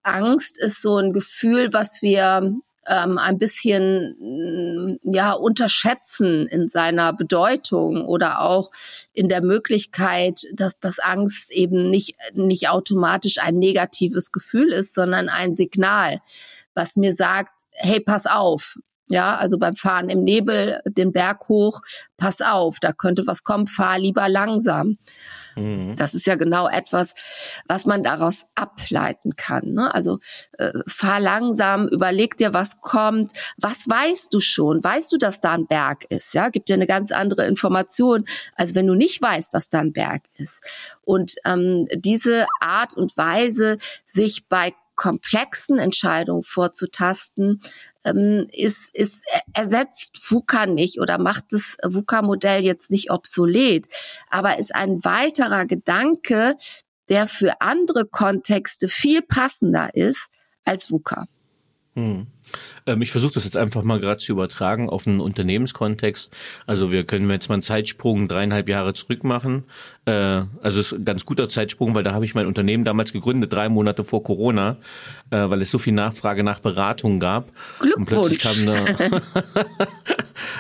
[0.04, 2.54] Angst ist so ein Gefühl, was wir
[2.88, 8.72] ähm, ein bisschen mm, ja unterschätzen in seiner Bedeutung oder auch
[9.14, 15.30] in der Möglichkeit, dass das Angst eben nicht nicht automatisch ein negatives Gefühl ist, sondern
[15.30, 16.20] ein Signal,
[16.74, 21.82] was mir sagt, hey, pass auf, ja, also beim Fahren im Nebel den Berg hoch,
[22.18, 24.98] pass auf, da könnte was kommen, fahr lieber langsam.
[25.56, 25.96] Mhm.
[25.98, 27.14] Das ist ja genau etwas,
[27.68, 29.74] was man daraus ableiten kann.
[29.74, 29.94] Ne?
[29.94, 30.20] Also
[30.58, 33.34] äh, fahr langsam, überleg dir, was kommt.
[33.58, 34.84] Was weißt du schon?
[34.84, 36.34] Weißt du, dass da ein Berg ist?
[36.34, 39.94] Ja, gibt dir eine ganz andere Information, als wenn du nicht weißt, dass da ein
[39.94, 40.62] Berg ist.
[41.04, 47.60] Und ähm, diese Art und Weise, sich bei komplexen Entscheidungen vorzutasten,
[48.06, 53.88] ähm, ist, ist ersetzt VUCA nicht oder macht das VUCA-Modell jetzt nicht obsolet,
[54.30, 56.56] aber ist ein weiterer Gedanke,
[57.10, 60.30] der für andere Kontexte viel passender ist
[60.66, 61.26] als VUCA.
[61.96, 62.28] Hm.
[62.86, 66.32] Ähm, ich versuche das jetzt einfach mal gerade zu übertragen auf einen Unternehmenskontext.
[66.66, 69.64] Also wir können jetzt mal einen Zeitsprung dreieinhalb Jahre zurück machen.
[70.06, 73.14] Äh, also es ist ein ganz guter Zeitsprung, weil da habe ich mein Unternehmen damals
[73.14, 74.78] gegründet, drei Monate vor Corona,
[75.30, 77.50] äh, weil es so viel Nachfrage nach Beratung gab.
[77.80, 77.98] Glückwunsch.
[77.98, 78.86] Und plötzlich kam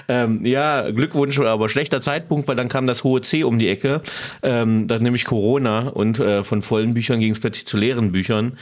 [0.07, 4.01] ähm, ja, Glückwunsch, aber schlechter Zeitpunkt, weil dann kam das hohe C um die Ecke,
[4.43, 8.57] ähm, dann nämlich Corona und äh, von vollen Büchern ging es plötzlich zu leeren Büchern.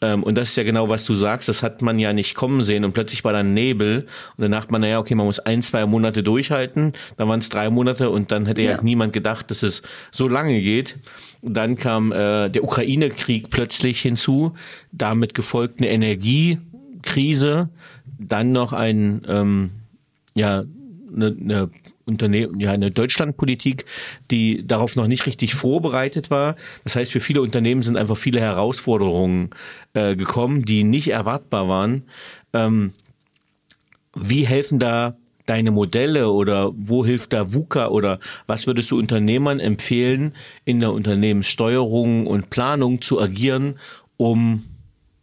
[0.00, 2.64] Ähm, und das ist ja genau, was du sagst, das hat man ja nicht kommen
[2.64, 5.62] sehen und plötzlich war dann Nebel und dann dachte man, naja, okay, man muss ein,
[5.62, 8.72] zwei Monate durchhalten, dann waren es drei Monate und dann hätte ja.
[8.72, 10.96] ja niemand gedacht, dass es so lange geht.
[11.42, 14.54] dann kam äh, der Ukraine-Krieg plötzlich hinzu,
[14.92, 17.68] damit gefolgt eine Energiekrise,
[18.18, 19.70] dann noch ein ähm,
[20.34, 20.64] ja
[21.14, 21.70] eine, eine
[22.06, 23.84] Unternehmen, ja, eine Deutschlandpolitik,
[24.30, 26.56] die darauf noch nicht richtig vorbereitet war.
[26.84, 29.50] Das heißt, für viele Unternehmen sind einfach viele Herausforderungen
[29.94, 32.04] äh, gekommen, die nicht erwartbar waren.
[32.54, 32.92] Ähm,
[34.14, 39.60] wie helfen da deine Modelle oder wo hilft da VUCA oder was würdest du Unternehmern
[39.60, 43.78] empfehlen, in der Unternehmenssteuerung und Planung zu agieren,
[44.16, 44.64] um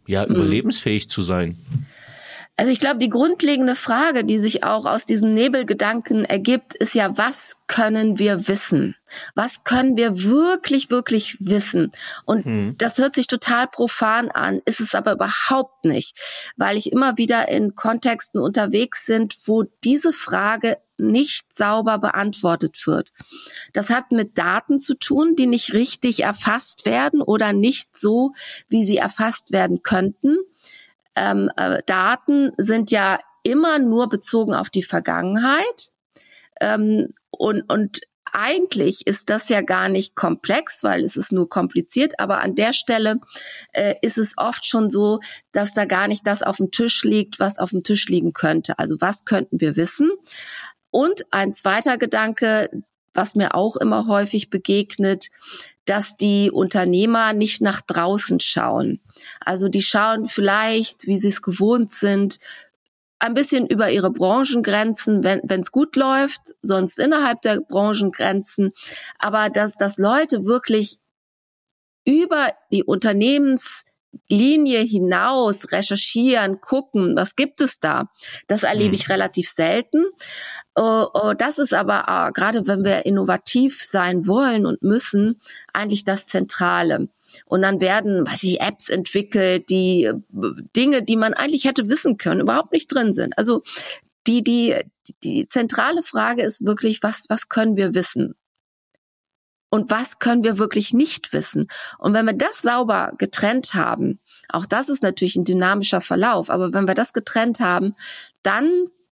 [0.06, 0.34] ja, hm.
[0.34, 1.56] überlebensfähig zu sein?
[2.56, 7.16] Also ich glaube, die grundlegende Frage, die sich auch aus diesem Nebelgedanken ergibt, ist ja,
[7.16, 8.94] was können wir wissen?
[9.34, 11.92] Was können wir wirklich, wirklich wissen?
[12.26, 12.74] Und hm.
[12.76, 16.18] das hört sich total profan an, ist es aber überhaupt nicht,
[16.56, 23.12] weil ich immer wieder in Kontexten unterwegs sind, wo diese Frage nicht sauber beantwortet wird.
[23.72, 28.32] Das hat mit Daten zu tun, die nicht richtig erfasst werden oder nicht so,
[28.68, 30.38] wie sie erfasst werden könnten.
[31.16, 35.90] Ähm, äh, Daten sind ja immer nur bezogen auf die Vergangenheit.
[36.60, 38.00] Ähm, und, und
[38.32, 42.72] eigentlich ist das ja gar nicht komplex, weil es ist nur kompliziert, aber an der
[42.72, 43.20] Stelle
[43.72, 45.20] äh, ist es oft schon so,
[45.52, 48.78] dass da gar nicht das auf dem Tisch liegt, was auf dem Tisch liegen könnte.
[48.78, 50.10] Also was könnten wir wissen?
[50.90, 52.70] Und ein zweiter Gedanke,
[53.14, 55.28] was mir auch immer häufig begegnet,
[55.84, 59.00] dass die Unternehmer nicht nach draußen schauen.
[59.40, 62.38] Also die schauen vielleicht, wie sie es gewohnt sind,
[63.18, 68.72] ein bisschen über ihre Branchengrenzen, wenn es gut läuft, sonst innerhalb der Branchengrenzen.
[69.18, 70.98] Aber dass, dass Leute wirklich
[72.04, 73.84] über die Unternehmens
[74.28, 78.10] Linie hinaus recherchieren, gucken, was gibt es da?
[78.46, 78.94] Das erlebe mhm.
[78.94, 80.04] ich relativ selten.
[80.78, 85.40] Uh, uh, das ist aber uh, gerade, wenn wir innovativ sein wollen und müssen,
[85.72, 87.08] eigentlich das Zentrale.
[87.46, 90.10] Und dann werden, weiß ich, Apps entwickelt, die
[90.76, 93.36] Dinge, die man eigentlich hätte wissen können, überhaupt nicht drin sind.
[93.38, 93.62] Also
[94.26, 94.76] die, die,
[95.24, 98.34] die zentrale Frage ist wirklich, was, was können wir wissen?
[99.72, 101.66] und was können wir wirklich nicht wissen.
[101.98, 106.74] Und wenn wir das sauber getrennt haben, auch das ist natürlich ein dynamischer Verlauf, aber
[106.74, 107.94] wenn wir das getrennt haben,
[108.42, 108.70] dann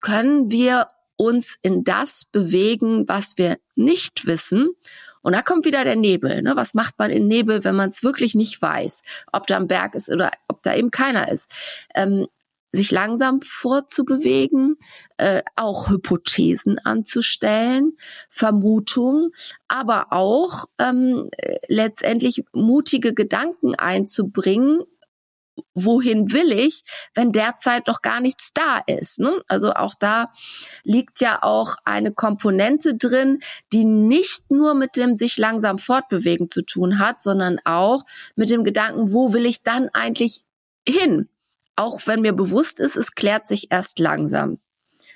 [0.03, 4.75] können wir uns in das bewegen, was wir nicht wissen.
[5.23, 6.43] Und da kommt wieder der Nebel.
[6.43, 6.57] Ne?
[6.57, 9.95] Was macht man in Nebel, wenn man es wirklich nicht weiß, ob da ein Berg
[9.95, 11.51] ist oder ob da eben keiner ist?
[11.95, 12.27] Ähm,
[12.73, 14.79] sich langsam vorzubewegen,
[15.19, 17.97] äh, auch Hypothesen anzustellen,
[18.31, 19.31] Vermutungen,
[19.69, 21.29] aber auch ähm,
[21.69, 24.81] letztendlich mutige Gedanken einzubringen,
[25.75, 26.83] wohin will ich,
[27.15, 29.19] wenn derzeit noch gar nichts da ist.
[29.19, 29.43] Ne?
[29.49, 30.31] Also auch da
[30.85, 33.41] liegt ja auch eine Komponente drin,
[33.73, 38.05] die nicht nur mit dem sich langsam fortbewegen zu tun hat, sondern auch
[38.37, 40.43] mit dem Gedanken, wo will ich dann eigentlich
[40.89, 41.29] hin?
[41.77, 44.59] auch wenn mir bewusst ist, es klärt sich erst langsam.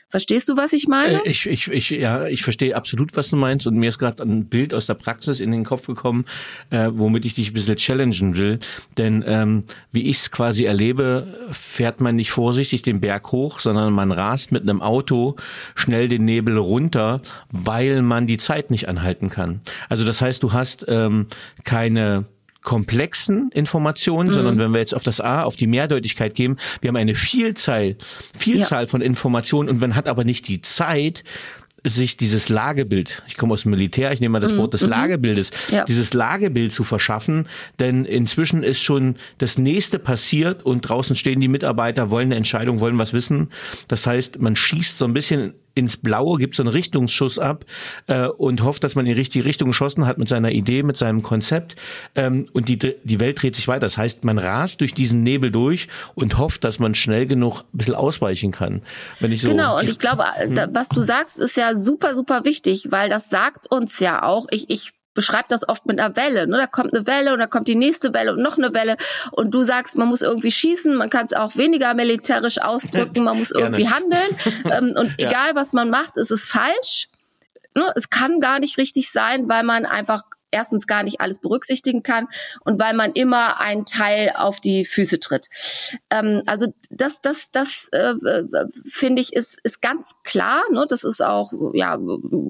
[0.09, 1.25] Verstehst du, was ich meine?
[1.25, 3.67] Äh, ich, ich, ich, ja, ich verstehe absolut, was du meinst.
[3.67, 6.27] Und mir ist gerade ein Bild aus der Praxis in den Kopf gekommen,
[6.71, 8.61] äh, womit ich dich ein bisschen challengen will.
[8.99, 13.93] Denn ähm, wie ich es quasi erlebe, fährt man nicht vorsichtig den Berg hoch, sondern
[13.93, 15.35] man rast mit einem Auto
[15.75, 19.61] schnell den Nebel runter, weil man die Zeit nicht anhalten kann.
[19.89, 21.27] Also das heißt, du hast ähm,
[21.65, 22.27] keine
[22.67, 24.35] komplexen Informationen, mhm.
[24.35, 27.97] sondern wenn wir jetzt auf das A, auf die Mehrdeutigkeit gehen, wir haben eine Vielzahl,
[28.37, 28.89] Vielzahl ja.
[28.89, 31.23] von Informationen und man hat aber nicht die Zeit,
[31.85, 34.59] sich dieses Lagebild, ich komme aus dem Militär, ich nehme mal das mhm.
[34.59, 34.89] Wort des mhm.
[34.89, 35.85] Lagebildes, ja.
[35.85, 37.47] dieses Lagebild zu verschaffen,
[37.79, 42.81] denn inzwischen ist schon das nächste passiert und draußen stehen die Mitarbeiter, wollen eine Entscheidung,
[42.81, 43.51] wollen was wissen.
[43.87, 47.65] Das heißt, man schießt so ein bisschen ins Blaue, gibt so einen Richtungsschuss ab
[48.07, 50.97] äh, und hofft, dass man in die richtige Richtung geschossen hat mit seiner Idee, mit
[50.97, 51.77] seinem Konzept
[52.15, 53.81] ähm, und die, die Welt dreht sich weiter.
[53.81, 57.79] Das heißt, man rast durch diesen Nebel durch und hofft, dass man schnell genug ein
[57.79, 58.81] bisschen ausweichen kann.
[59.21, 60.59] Wenn ich so genau, und ich glaube, hm.
[60.73, 64.71] was du sagst, ist ja super, super wichtig, weil das sagt uns ja auch, ich,
[64.71, 66.47] ich beschreibt das oft mit einer Welle.
[66.47, 66.57] Ne?
[66.57, 68.97] Da kommt eine Welle und da kommt die nächste Welle und noch eine Welle.
[69.33, 73.39] Und du sagst, man muss irgendwie schießen, man kann es auch weniger militärisch ausdrücken, man
[73.39, 74.37] muss irgendwie handeln.
[74.71, 77.09] ähm, und egal, was man macht, ist es falsch.
[77.75, 77.91] Ne?
[77.97, 82.29] Es kann gar nicht richtig sein, weil man einfach erstens gar nicht alles berücksichtigen kann
[82.65, 85.49] und weil man immer einen Teil auf die Füße tritt.
[86.11, 88.15] Ähm, also das, das, das äh,
[88.87, 90.63] finde ich ist, ist ganz klar.
[90.71, 90.87] Ne?
[90.89, 91.99] Das ist auch ja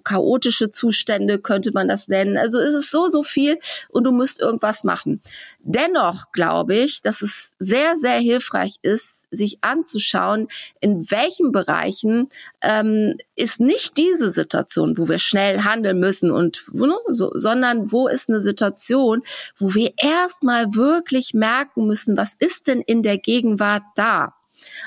[0.05, 2.37] chaotische Zustände könnte man das nennen.
[2.37, 5.23] Also es ist so so viel und du musst irgendwas machen.
[5.61, 10.49] Dennoch glaube ich, dass es sehr sehr hilfreich ist, sich anzuschauen,
[10.81, 12.29] in welchen Bereichen
[12.63, 18.09] ähm, ist nicht diese Situation, wo wir schnell handeln müssen und ne, so, sondern wo
[18.09, 19.23] ist eine Situation,
[19.57, 24.35] wo wir erstmal wirklich merken müssen, was ist denn in der Gegenwart da?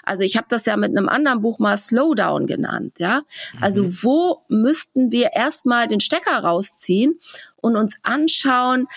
[0.04, 3.22] Also ich habe das ja mit einem anderen Buch mal Slowdown genannt, ja.
[3.62, 3.98] Also mhm.
[4.02, 7.20] wo müssten wir erstmal den Stecker rausziehen
[7.58, 8.88] und uns anschauen,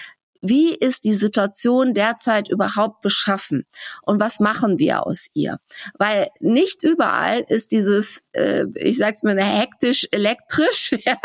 [0.43, 3.65] wie ist die Situation derzeit überhaupt beschaffen
[4.03, 5.59] und was machen wir aus ihr?
[5.99, 11.17] Weil nicht überall ist dieses, äh, ich sag's mal, hektisch elektrisch, ja,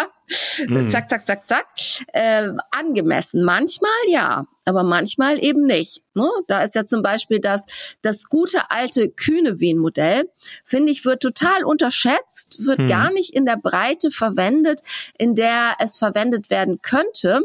[0.68, 0.90] mhm.
[0.90, 1.68] zack, zack, zack, zack,
[2.14, 3.44] äh, angemessen.
[3.44, 6.04] Manchmal ja, aber manchmal eben nicht.
[6.14, 6.30] Ne?
[6.48, 7.66] Da ist ja zum Beispiel das,
[8.02, 10.30] das gute alte kühne Wien-Modell,
[10.66, 12.88] finde ich, wird total unterschätzt, wird mhm.
[12.88, 14.82] gar nicht in der Breite verwendet,
[15.18, 17.42] in der es verwendet werden könnte.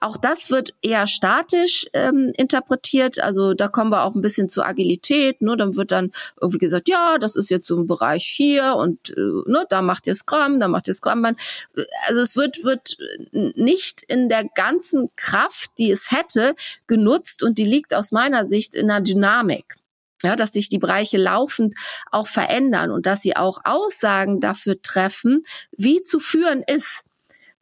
[0.00, 3.20] Auch das wird eher statisch ähm, interpretiert.
[3.20, 5.42] Also da kommen wir auch ein bisschen zur Agilität.
[5.42, 5.56] Ne?
[5.56, 9.50] Dann wird dann irgendwie gesagt, ja, das ist jetzt so ein Bereich hier und äh,
[9.50, 11.24] ne, da macht ihr Scrum, da macht ihr Scrum.
[11.24, 12.96] Also es wird, wird
[13.32, 16.54] nicht in der ganzen Kraft, die es hätte,
[16.86, 19.76] genutzt und die liegt aus meiner Sicht in der Dynamik
[20.22, 21.74] ja, dass sich die Bereiche laufend
[22.10, 25.44] auch verändern und dass sie auch Aussagen dafür treffen,
[25.76, 27.02] wie zu führen ist.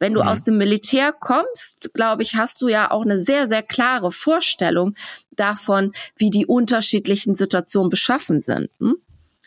[0.05, 0.27] Wenn du mhm.
[0.27, 4.93] aus dem Militär kommst, glaube ich, hast du ja auch eine sehr, sehr klare Vorstellung
[5.31, 8.69] davon, wie die unterschiedlichen Situationen beschaffen sind.
[8.79, 8.97] Hm?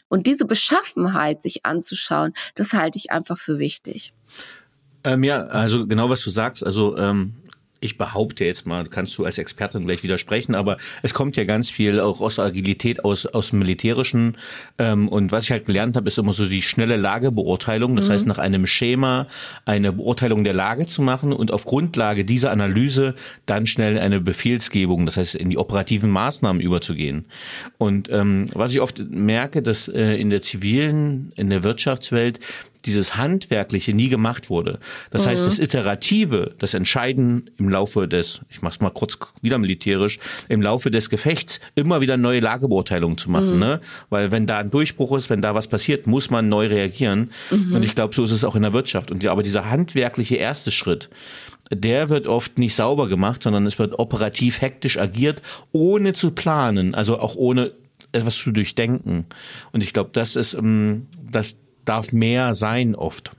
[0.09, 4.13] Und diese Beschaffenheit sich anzuschauen, das halte ich einfach für wichtig.
[5.05, 6.67] Ähm, ja, also genau was du sagst.
[6.67, 7.35] Also ähm,
[7.81, 11.71] ich behaupte jetzt mal, kannst du als Expertin gleich widersprechen, aber es kommt ja ganz
[11.71, 14.37] viel auch aus Agilität, aus, aus dem Militärischen.
[14.79, 17.95] Ähm, und was ich halt gelernt habe, ist immer so die schnelle Lagebeurteilung.
[17.95, 18.13] Das mhm.
[18.13, 19.29] heißt, nach einem Schema
[19.65, 23.15] eine Beurteilung der Lage zu machen und auf Grundlage dieser Analyse
[23.47, 27.27] dann schnell eine Befehlsgebung, das heißt in die operativen Maßnahmen überzugehen.
[27.79, 32.41] Und ähm, was ich oft merke, dass äh, in der zivilen, in der Wirtschaftswelt
[32.89, 34.81] dieses Handwerkliche nie gemacht wurde.
[35.11, 35.31] Das mhm.
[35.31, 40.63] heißt, das Iterative, das Entscheiden im Laufe des, ich mach's mal kurz wieder militärisch, im
[40.63, 43.55] Laufe des Gefechts immer wieder neue Lagebeurteilungen zu machen.
[43.55, 43.61] Mhm.
[43.61, 43.81] Ne?
[44.11, 47.31] Weil wenn da ein Durchbruch ist, wenn da was passiert, muss man neu reagieren.
[47.51, 47.77] Mhm.
[47.77, 49.11] Und ich glaube, so ist es auch in der Wirtschaft.
[49.11, 51.11] Und ja, aber dieser handwerkliche erste Schritt,
[51.71, 56.95] der wird oft nicht sauber gemacht, sondern es wird operativ hektisch agiert, ohne zu planen,
[56.95, 57.73] also auch ohne
[58.13, 59.27] etwas zu durchdenken.
[59.73, 61.57] Und ich glaube, das ist, ähm, das,
[61.89, 63.33] darf mehr sein oft.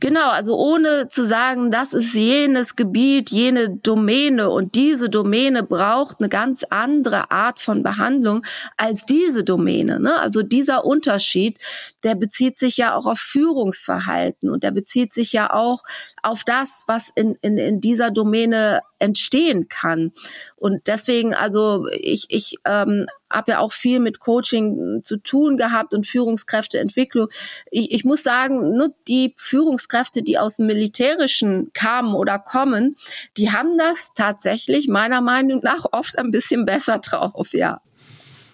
[0.00, 6.20] Genau, also ohne zu sagen, das ist jenes Gebiet, jene Domäne und diese Domäne braucht
[6.20, 8.44] eine ganz andere Art von Behandlung
[8.76, 9.98] als diese Domäne.
[9.98, 10.16] Ne?
[10.20, 11.58] Also dieser Unterschied,
[12.04, 15.82] der bezieht sich ja auch auf Führungsverhalten und der bezieht sich ja auch
[16.22, 20.12] auf das, was in, in, in dieser Domäne entstehen kann.
[20.56, 25.94] Und deswegen, also ich, ich ähm, habe ja auch viel mit Coaching zu tun gehabt
[25.94, 27.28] und Führungskräfteentwicklung.
[27.70, 32.96] Ich, ich muss sagen, nur die Führungskräfte, die aus dem Militärischen kamen oder kommen,
[33.36, 37.80] die haben das tatsächlich meiner Meinung nach oft ein bisschen besser drauf, ja.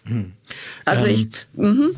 [0.04, 0.32] Hm.
[0.84, 1.28] Also ähm, ich.
[1.54, 1.96] Mhm.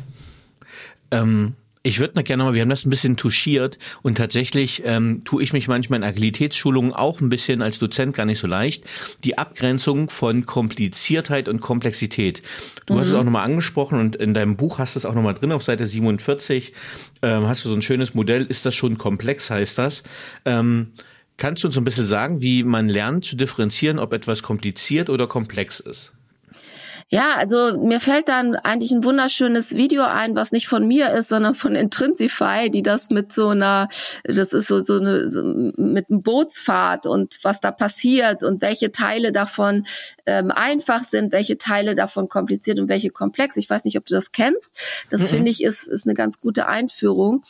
[1.11, 1.55] Ähm
[1.87, 5.41] ich würde noch gerne mal, wir haben das ein bisschen touchiert und tatsächlich ähm, tue
[5.41, 8.83] ich mich manchmal in Agilitätsschulungen auch ein bisschen als Dozent gar nicht so leicht.
[9.23, 12.41] Die Abgrenzung von Kompliziertheit und Komplexität.
[12.87, 12.99] Du mhm.
[12.99, 13.19] hast es mhm.
[13.19, 15.85] auch nochmal angesprochen und in deinem Buch hast du es auch nochmal drin auf Seite
[15.85, 16.73] 47.
[17.21, 20.03] Ähm, hast du so ein schönes Modell, ist das schon komplex, heißt das.
[20.43, 20.87] Ähm,
[21.37, 25.25] kannst du uns ein bisschen sagen, wie man lernt zu differenzieren, ob etwas kompliziert oder
[25.25, 26.11] komplex ist?
[27.09, 31.29] Ja, also mir fällt dann eigentlich ein wunderschönes Video ein, was nicht von mir ist,
[31.29, 33.87] sondern von Intrinsify, die das mit so einer,
[34.25, 38.91] das ist so, so eine, so mit einem Bootsfahrt und was da passiert und welche
[38.91, 39.85] Teile davon
[40.25, 43.55] ähm, einfach sind, welche Teile davon kompliziert und welche komplex.
[43.55, 44.75] Ich weiß nicht, ob du das kennst.
[45.09, 45.27] Das mhm.
[45.27, 47.45] finde ich ist, ist eine ganz gute Einführung.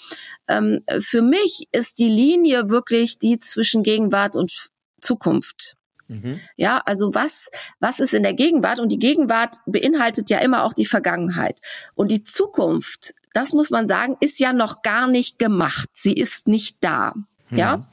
[0.47, 4.69] Ähm, für mich ist die Linie wirklich die zwischen Gegenwart und
[5.01, 5.76] Zukunft.
[6.07, 6.39] Mhm.
[6.55, 8.79] Ja, also was, was ist in der Gegenwart?
[8.79, 11.59] Und die Gegenwart beinhaltet ja immer auch die Vergangenheit.
[11.95, 15.89] Und die Zukunft, das muss man sagen, ist ja noch gar nicht gemacht.
[15.93, 17.13] Sie ist nicht da.
[17.49, 17.85] Ja, mhm.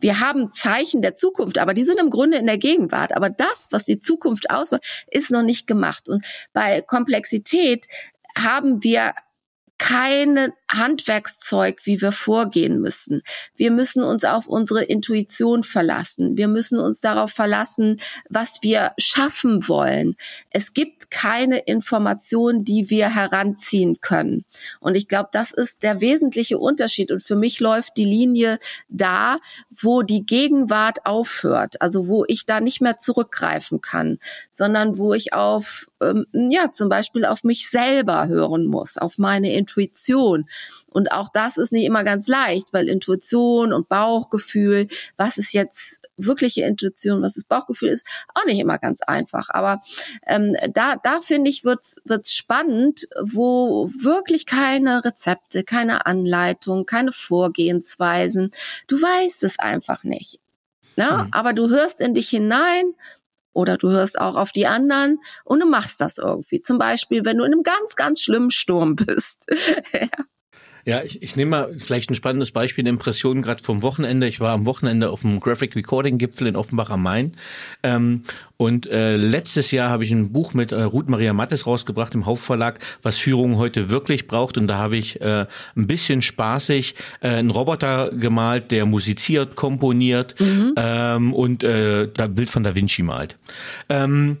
[0.00, 3.16] wir haben Zeichen der Zukunft, aber die sind im Grunde in der Gegenwart.
[3.16, 6.10] Aber das, was die Zukunft ausmacht, ist noch nicht gemacht.
[6.10, 7.86] Und bei Komplexität
[8.36, 9.14] haben wir
[9.78, 13.22] keine Handwerkszeug, wie wir vorgehen müssen.
[13.56, 16.36] Wir müssen uns auf unsere Intuition verlassen.
[16.36, 20.16] Wir müssen uns darauf verlassen, was wir schaffen wollen.
[20.50, 24.44] Es gibt keine Information, die wir heranziehen können.
[24.80, 27.10] Und ich glaube, das ist der wesentliche Unterschied.
[27.10, 29.38] Und für mich läuft die Linie da,
[29.70, 31.80] wo die Gegenwart aufhört.
[31.80, 34.18] Also wo ich da nicht mehr zurückgreifen kann,
[34.50, 39.52] sondern wo ich auf, ähm, ja, zum Beispiel auf mich selber hören muss, auf meine
[39.54, 39.67] Intuition.
[40.88, 46.00] Und auch das ist nicht immer ganz leicht, weil Intuition und Bauchgefühl, was ist jetzt
[46.16, 49.48] wirkliche Intuition, was ist Bauchgefühl, ist auch nicht immer ganz einfach.
[49.50, 49.80] Aber
[50.26, 57.12] ähm, da, da finde ich, wird's wird's spannend, wo wirklich keine Rezepte, keine Anleitung, keine
[57.12, 58.50] Vorgehensweisen.
[58.86, 60.40] Du weißt es einfach nicht.
[60.98, 61.28] Ja, mhm.
[61.30, 62.94] aber du hörst in dich hinein
[63.58, 66.62] oder du hörst auch auf die anderen und du machst das irgendwie.
[66.62, 69.44] Zum Beispiel, wenn du in einem ganz, ganz schlimmen Sturm bist.
[69.92, 70.06] ja.
[70.88, 74.26] Ja, ich, ich nehme mal vielleicht ein spannendes Beispiel, eine Impression gerade vom Wochenende.
[74.26, 77.32] Ich war am Wochenende auf dem Graphic Recording Gipfel in Offenbach am Main.
[77.82, 78.22] Ähm,
[78.56, 82.24] und äh, letztes Jahr habe ich ein Buch mit äh, Ruth Maria Mattes rausgebracht im
[82.24, 84.56] Hauptverlag, was Führung heute wirklich braucht.
[84.56, 85.44] Und da habe ich äh,
[85.76, 90.72] ein bisschen spaßig äh, einen Roboter gemalt, der musiziert, komponiert mhm.
[90.76, 93.36] ähm, und äh, da Bild von Da Vinci malt.
[93.90, 94.38] Ähm,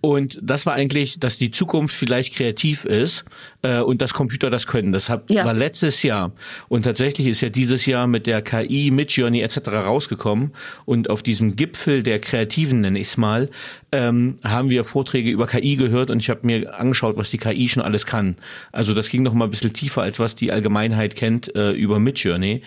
[0.00, 3.24] und das war eigentlich, dass die Zukunft vielleicht kreativ ist
[3.62, 4.92] äh, und dass Computer das können.
[4.92, 5.44] Das hat, ja.
[5.44, 6.32] war letztes Jahr.
[6.68, 9.68] Und tatsächlich ist ja dieses Jahr mit der KI, mit Journey etc.
[9.68, 10.52] rausgekommen.
[10.86, 13.50] Und auf diesem Gipfel der Kreativen, nenne ich es mal,
[13.92, 17.68] ähm, haben wir Vorträge über KI gehört und ich habe mir angeschaut, was die KI
[17.68, 18.36] schon alles kann.
[18.72, 21.98] Also das ging noch mal ein bisschen tiefer, als was die Allgemeinheit kennt äh, über
[21.98, 22.62] Midjourney.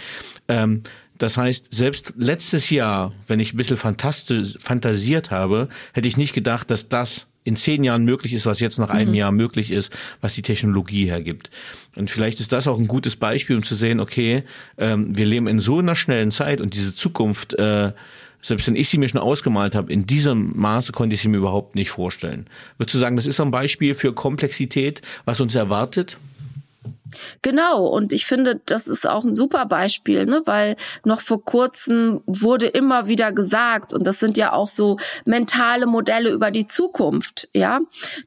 [0.48, 0.84] Ähm,
[1.24, 6.70] das heißt, selbst letztes Jahr, wenn ich ein bisschen fantasiert habe, hätte ich nicht gedacht,
[6.70, 9.16] dass das in zehn Jahren möglich ist, was jetzt nach einem mhm.
[9.16, 11.50] Jahr möglich ist, was die Technologie hergibt.
[11.96, 14.44] Und vielleicht ist das auch ein gutes Beispiel, um zu sehen, okay,
[14.78, 17.94] ähm, wir leben in so einer schnellen Zeit und diese Zukunft, äh,
[18.42, 21.38] selbst wenn ich sie mir schon ausgemalt habe, in diesem Maße konnte ich sie mir
[21.38, 22.48] überhaupt nicht vorstellen.
[22.78, 26.18] Würdest du sagen, das ist ein Beispiel für Komplexität, was uns erwartet?
[27.42, 30.42] Genau, und ich finde, das ist auch ein super Beispiel, ne?
[30.46, 35.86] weil noch vor kurzem wurde immer wieder gesagt, und das sind ja auch so mentale
[35.86, 37.82] Modelle über die Zukunft, ja,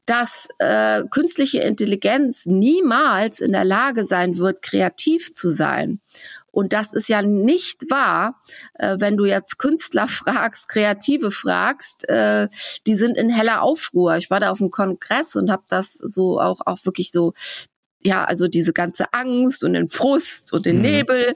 [0.05, 5.99] dass äh, künstliche Intelligenz niemals in der Lage sein wird, kreativ zu sein.
[6.51, 8.41] Und das ist ja nicht wahr,
[8.75, 12.47] äh, wenn du jetzt Künstler fragst, Kreative fragst, äh,
[12.87, 14.17] die sind in heller Aufruhr.
[14.17, 17.33] Ich war da auf dem Kongress und habe das so auch auch wirklich so
[18.07, 20.83] ja, also diese ganze Angst und den Frust und den mhm.
[20.83, 21.35] Nebel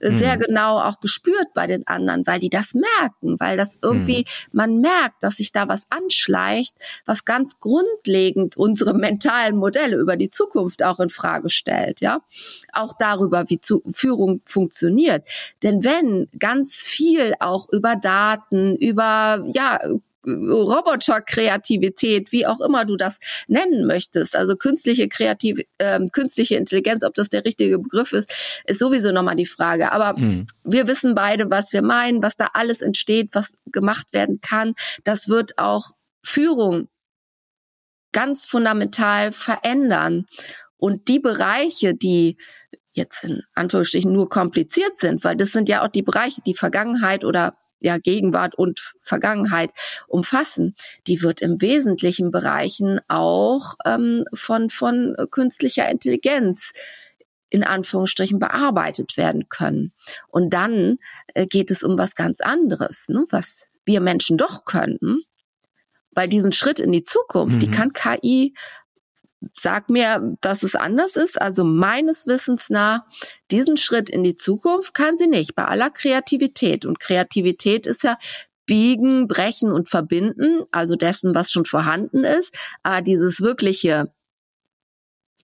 [0.00, 0.40] äh, sehr mhm.
[0.40, 4.50] genau auch gespürt bei den anderen, weil die das merken, weil das irgendwie, mhm.
[4.52, 10.30] man merkt, dass sich da was anschleicht, was ganz grundlegend unsere mentalen Modelle über die
[10.30, 12.20] Zukunft auch in Frage stellt, ja.
[12.72, 15.28] Auch darüber, wie zu Führung funktioniert.
[15.62, 19.78] Denn wenn ganz viel auch über Daten, über, ja,
[20.28, 27.14] Roboterkreativität, wie auch immer du das nennen möchtest, also künstliche Kreativ äh, künstliche Intelligenz, ob
[27.14, 29.92] das der richtige Begriff ist, ist sowieso nochmal die Frage.
[29.92, 30.46] Aber mhm.
[30.64, 34.74] wir wissen beide, was wir meinen, was da alles entsteht, was gemacht werden kann.
[35.04, 36.88] Das wird auch Führung
[38.12, 40.26] ganz fundamental verändern.
[40.76, 42.36] Und die Bereiche, die
[42.92, 47.24] jetzt in Anführungsstrichen nur kompliziert sind, weil das sind ja auch die Bereiche, die Vergangenheit
[47.24, 49.70] oder ja Gegenwart und Vergangenheit
[50.06, 50.74] umfassen,
[51.06, 56.72] die wird im wesentlichen Bereichen auch ähm, von von künstlicher Intelligenz
[57.50, 59.92] in Anführungsstrichen bearbeitet werden können.
[60.28, 60.98] Und dann
[61.34, 65.22] äh, geht es um was ganz anderes, ne, was wir Menschen doch könnten,
[66.12, 67.60] weil diesen Schritt in die Zukunft, mhm.
[67.60, 68.54] die kann KI
[69.52, 71.40] sag mir, dass es anders ist.
[71.40, 73.02] Also meines Wissens nach,
[73.50, 76.84] diesen Schritt in die Zukunft kann sie nicht, bei aller Kreativität.
[76.84, 78.16] Und Kreativität ist ja
[78.66, 82.54] biegen, brechen und verbinden, also dessen, was schon vorhanden ist.
[82.82, 84.12] Aber dieses wirkliche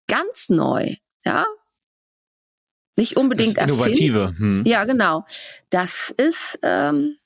[0.07, 1.47] ganz neu, ja,
[2.97, 4.35] nicht unbedingt das Innovative.
[4.39, 4.63] Hm.
[4.65, 5.25] Ja, genau.
[5.71, 7.17] Das ist ähm,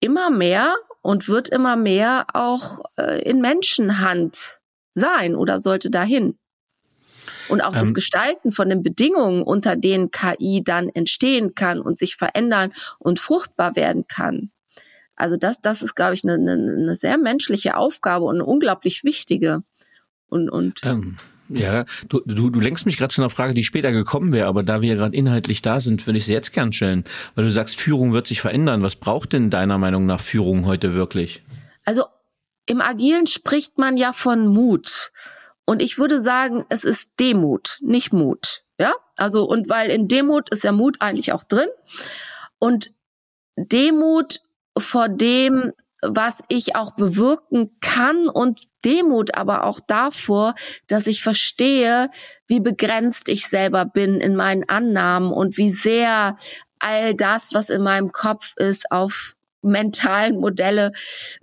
[0.00, 4.58] immer mehr und wird immer mehr auch äh, in Menschenhand
[4.94, 6.38] sein oder sollte dahin.
[7.48, 11.98] Und auch ähm, das Gestalten von den Bedingungen, unter denen KI dann entstehen kann und
[11.98, 14.50] sich verändern und fruchtbar werden kann.
[15.16, 19.04] Also das, das ist, glaube ich, eine, eine, eine sehr menschliche Aufgabe und eine unglaublich
[19.04, 19.62] wichtige.
[20.28, 21.16] Und, und ähm,
[21.48, 24.62] ja, du, du, du lenkst mich gerade zu einer Frage, die später gekommen wäre, aber
[24.62, 27.04] da wir gerade inhaltlich da sind, würde ich sie jetzt gern stellen.
[27.34, 28.82] Weil du sagst, Führung wird sich verändern.
[28.82, 31.42] Was braucht denn deiner Meinung nach Führung heute wirklich?
[31.84, 32.04] Also
[32.66, 35.12] im Agilen spricht man ja von Mut.
[35.66, 38.62] Und ich würde sagen, es ist Demut, nicht Mut.
[38.78, 41.68] Ja, also, und weil in Demut ist ja Mut eigentlich auch drin.
[42.58, 42.92] Und
[43.56, 44.40] Demut
[44.76, 50.54] vor dem, was ich auch bewirken kann und Demut aber auch davor,
[50.86, 52.10] dass ich verstehe,
[52.46, 56.36] wie begrenzt ich selber bin in meinen Annahmen und wie sehr
[56.78, 59.33] all das, was in meinem Kopf ist, auf
[59.64, 60.92] mentalen Modelle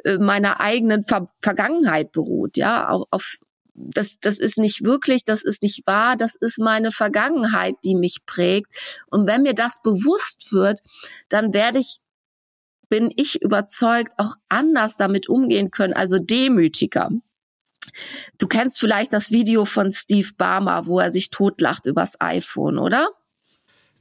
[0.03, 3.37] äh, meiner eigenen Ver Vergangenheit beruht, ja, auch auf
[3.73, 8.25] das, das ist nicht wirklich, das ist nicht wahr, das ist meine Vergangenheit, die mich
[8.25, 9.03] prägt.
[9.07, 10.81] Und wenn mir das bewusst wird,
[11.29, 11.97] dann werde ich,
[12.89, 17.09] bin ich überzeugt, auch anders damit umgehen können, also demütiger.
[18.37, 23.07] Du kennst vielleicht das Video von Steve Barmer, wo er sich totlacht übers iPhone, oder?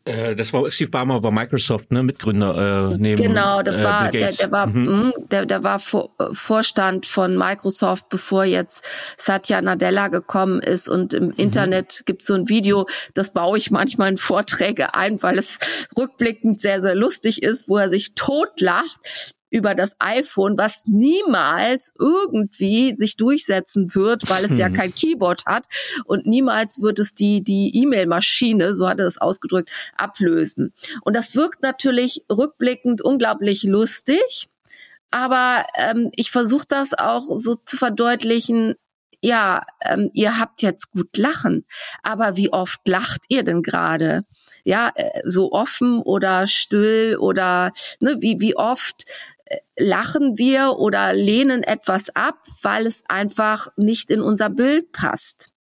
[0.05, 4.11] Äh, das war Steve Ballmer war Microsoft, ne, Mitgründer äh, neben Genau, das äh, war
[4.11, 4.86] der, der war mhm.
[4.86, 8.84] Hm, der, der war Vor, Vorstand von Microsoft, bevor jetzt
[9.18, 11.34] Satya Nadella gekommen ist und im mhm.
[11.36, 15.59] Internet gibt so ein Video, das baue ich manchmal in Vorträge ein, weil es
[15.96, 22.96] rückblickend sehr sehr lustig ist, wo er sich totlacht, über das iPhone, was niemals irgendwie
[22.96, 24.74] sich durchsetzen wird, weil es ja hm.
[24.74, 25.66] kein Keyboard hat
[26.05, 30.72] und niemals wird es die die E-Mail-Maschine, so hat er es ausgedrückt, ablösen.
[31.03, 34.48] Und das wirkt natürlich rückblickend unglaublich lustig,
[35.11, 38.76] aber ähm, ich versuche das auch so zu verdeutlichen,
[39.22, 41.66] ja, ähm, ihr habt jetzt gut lachen,
[42.03, 44.24] aber wie oft lacht ihr denn gerade?
[44.64, 49.05] Ja, äh, so offen oder still oder ne, wie, wie oft
[49.76, 55.53] lachen wir oder lehnen etwas ab, weil es einfach nicht in unser Bild passt.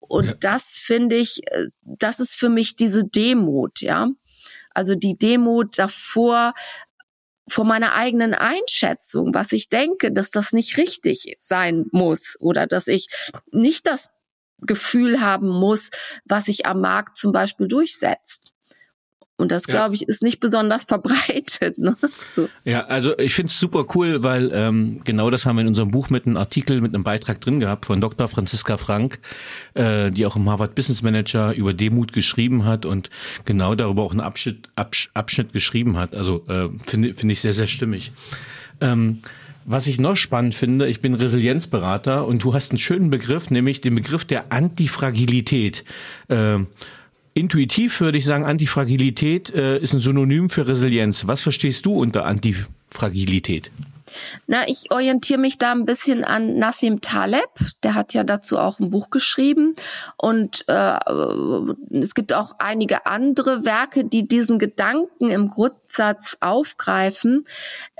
[0.00, 0.34] Und ja.
[0.34, 4.08] das finde ich, äh, das ist für mich diese Demut, ja.
[4.70, 6.54] Also die Demut davor,
[7.48, 12.86] vor meiner eigenen Einschätzung, was ich denke, dass das nicht richtig sein muss oder dass
[12.86, 13.08] ich
[13.50, 14.10] nicht das
[14.60, 15.90] Gefühl haben muss,
[16.24, 18.52] was sich am Markt zum Beispiel durchsetzt.
[19.38, 21.78] Und das, glaube ich, ist nicht besonders verbreitet.
[21.78, 21.96] Ne?
[22.34, 22.48] So.
[22.64, 25.92] Ja, also ich finde es super cool, weil ähm, genau das haben wir in unserem
[25.92, 28.28] Buch mit einem Artikel, mit einem Beitrag drin gehabt von Dr.
[28.28, 29.20] Franziska Frank,
[29.74, 33.10] äh, die auch im Harvard Business Manager über Demut geschrieben hat und
[33.44, 36.16] genau darüber auch einen Abschnitt, Absch Abschnitt geschrieben hat.
[36.16, 38.10] Also äh, finde finde ich sehr, sehr stimmig.
[38.80, 39.20] Ähm,
[39.70, 43.82] was ich noch spannend finde, ich bin Resilienzberater und du hast einen schönen Begriff, nämlich
[43.82, 45.84] den Begriff der Antifragilität.
[46.28, 46.60] Äh,
[47.38, 51.26] Intuitiv würde ich sagen, Antifragilität äh, ist ein Synonym für Resilienz.
[51.26, 53.70] Was verstehst du unter Antifragilität?
[54.46, 57.48] Na, ich orientiere mich da ein bisschen an Nassim Taleb.
[57.82, 59.76] Der hat ja dazu auch ein Buch geschrieben.
[60.16, 60.98] Und äh,
[61.90, 65.48] es gibt auch einige andere Werke, die diesen Gedanken im
[65.88, 67.46] Grundsatz aufgreifen,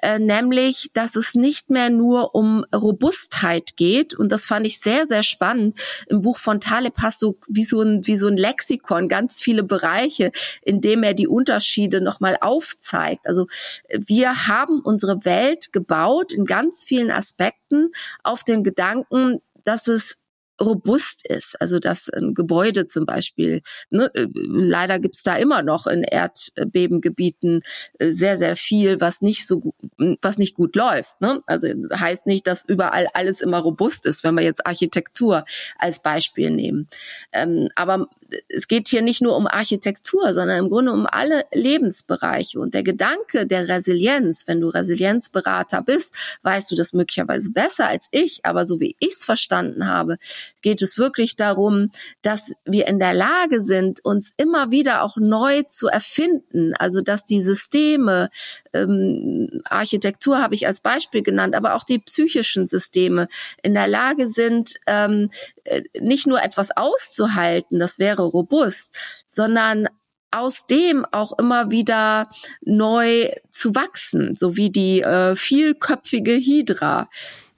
[0.02, 4.14] äh, nämlich, dass es nicht mehr nur um Robustheit geht.
[4.14, 5.78] Und das fand ich sehr, sehr spannend.
[6.08, 9.62] Im Buch von Taleb hast du wie so ein, wie so ein Lexikon ganz viele
[9.62, 10.32] Bereiche,
[10.62, 13.26] in dem er die Unterschiede nochmal aufzeigt.
[13.26, 13.46] Also
[13.90, 17.90] wir haben unsere Welt gebaut baut in ganz vielen Aspekten
[18.22, 20.16] auf den Gedanken, dass es
[20.60, 21.60] robust ist.
[21.60, 27.62] Also dass ein Gebäude zum Beispiel, ne, äh, leider gibt's da immer noch in Erdbebengebieten
[27.98, 29.74] äh, sehr, sehr viel, was nicht so
[30.20, 31.20] was nicht gut läuft.
[31.20, 31.42] Ne?
[31.46, 35.44] Also heißt nicht, dass überall alles immer robust ist, wenn wir jetzt Architektur
[35.78, 36.88] als Beispiel nehmen.
[37.32, 38.08] Ähm, aber
[38.48, 42.60] es geht hier nicht nur um Architektur, sondern im Grunde um alle Lebensbereiche.
[42.60, 48.08] Und der Gedanke der Resilienz, wenn du Resilienzberater bist, weißt du das möglicherweise besser als
[48.10, 50.18] ich, aber so wie ich es verstanden habe,
[50.62, 51.90] geht es wirklich darum,
[52.22, 56.74] dass wir in der Lage sind, uns immer wieder auch neu zu erfinden.
[56.74, 58.28] Also dass die Systeme,
[58.72, 63.28] ähm, Architektur habe ich als Beispiel genannt, aber auch die psychischen Systeme
[63.62, 65.30] in der Lage sind, ähm,
[65.64, 68.90] äh, nicht nur etwas auszuhalten, das wäre robust,
[69.26, 69.88] sondern
[70.30, 72.28] aus dem auch immer wieder
[72.60, 77.08] neu zu wachsen, so wie die äh, vielköpfige Hydra.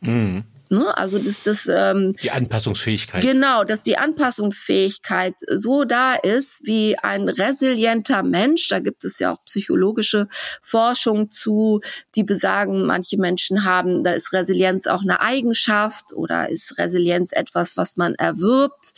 [0.00, 0.44] Mhm.
[0.72, 0.96] Ne?
[0.96, 3.24] Also dass das ähm, die Anpassungsfähigkeit.
[3.24, 8.68] Genau, dass die Anpassungsfähigkeit so da ist wie ein resilienter Mensch.
[8.68, 10.28] Da gibt es ja auch psychologische
[10.62, 11.80] Forschung zu,
[12.14, 17.76] die besagen, manche Menschen haben, da ist Resilienz auch eine Eigenschaft oder ist Resilienz etwas,
[17.76, 18.94] was man erwirbt.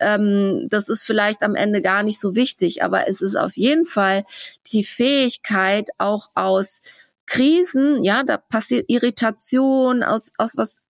[0.00, 3.86] Ähm, das ist vielleicht am Ende gar nicht so wichtig, aber es ist auf jeden
[3.86, 4.24] Fall
[4.72, 6.82] die Fähigkeit auch aus
[7.26, 10.83] Krisen, ja, da passiert Irritation aus, aus was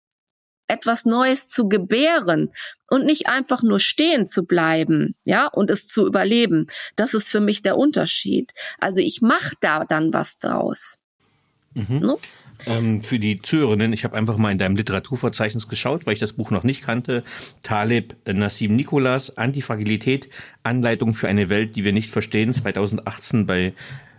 [0.72, 2.50] etwas Neues zu gebären
[2.88, 6.66] und nicht einfach nur stehen zu bleiben, ja, und es zu überleben.
[6.96, 8.52] Das ist für mich der Unterschied.
[8.80, 10.98] Also ich mache da dann was draus.
[11.74, 12.00] Mhm.
[12.00, 12.20] No?
[12.66, 16.34] Ähm, für die Zuhörerinnen, ich habe einfach mal in deinem Literaturverzeichnis geschaut, weil ich das
[16.34, 17.24] Buch noch nicht kannte.
[17.62, 20.28] Taleb Nassim Nikolas, Antifragilität,
[20.62, 23.72] Anleitung für eine Welt, die wir nicht verstehen, 2018 bei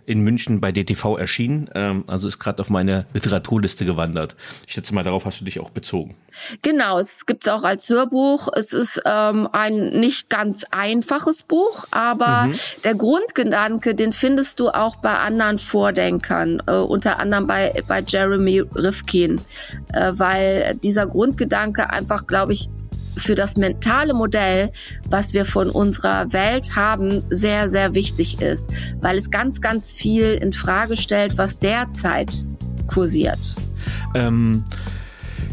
[0.06, 4.36] in München bei DTV erschienen, ähm, also ist gerade auf meine Literaturliste gewandert.
[4.66, 6.16] Ich schätze mal, darauf hast du dich auch bezogen.
[6.62, 8.48] Genau, es gibt es auch als Hörbuch.
[8.54, 12.54] Es ist ähm, ein nicht ganz einfaches Buch, aber mhm.
[12.82, 18.60] der Grundgedanke, den findest du auch bei anderen Vordenkern, äh, unter anderem bei, bei Jeremy
[18.74, 19.40] Rifkin,
[19.92, 22.68] äh, weil dieser Grundgedanke einfach, glaube ich,
[23.16, 24.70] für das mentale Modell,
[25.08, 30.34] was wir von unserer Welt haben, sehr, sehr wichtig ist, weil es ganz, ganz viel
[30.34, 32.44] in Frage stellt, was derzeit
[32.86, 33.38] kursiert.
[34.14, 34.64] Ähm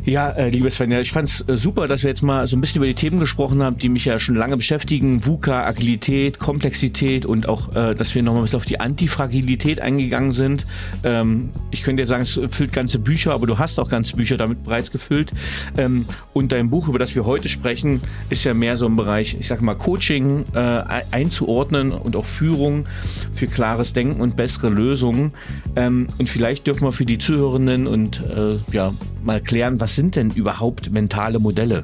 [0.04, 2.78] Ja, äh, liebe Svenja, ich fand's äh, super, dass wir jetzt mal so ein bisschen
[2.78, 5.28] über die Themen gesprochen haben, die mich ja schon lange beschäftigen.
[5.28, 10.32] VUCA, Agilität, Komplexität und auch, äh, dass wir nochmal ein bisschen auf die Antifragilität eingegangen
[10.32, 10.66] sind.
[11.04, 14.38] Ähm, ich könnte jetzt sagen, es füllt ganze Bücher, aber du hast auch ganze Bücher
[14.38, 15.34] damit bereits gefüllt.
[15.78, 19.38] Ähm, und dein Buch, über das wir heute sprechen, ist ja mehr so im Bereich,
[19.40, 22.86] ich sag mal, Coaching äh, einzuordnen und auch Führung
[23.34, 25.34] für klares Denken und bessere Lösungen.
[25.76, 28.94] Ähm, und vielleicht dürfen wir für die Zuhörenden und äh, ja
[29.24, 31.84] mal klären, was sind denn überhaupt mentale Modelle?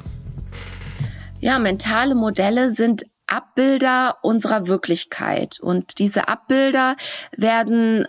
[1.40, 5.60] Ja, mentale Modelle sind Abbilder unserer Wirklichkeit.
[5.60, 6.96] Und diese Abbilder
[7.36, 8.06] werden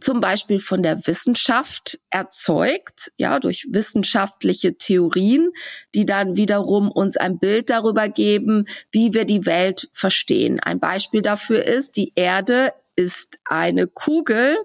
[0.00, 5.50] zum Beispiel von der Wissenschaft erzeugt, ja, durch wissenschaftliche Theorien,
[5.94, 10.60] die dann wiederum uns ein Bild darüber geben, wie wir die Welt verstehen.
[10.60, 14.56] Ein Beispiel dafür ist, die Erde ist eine Kugel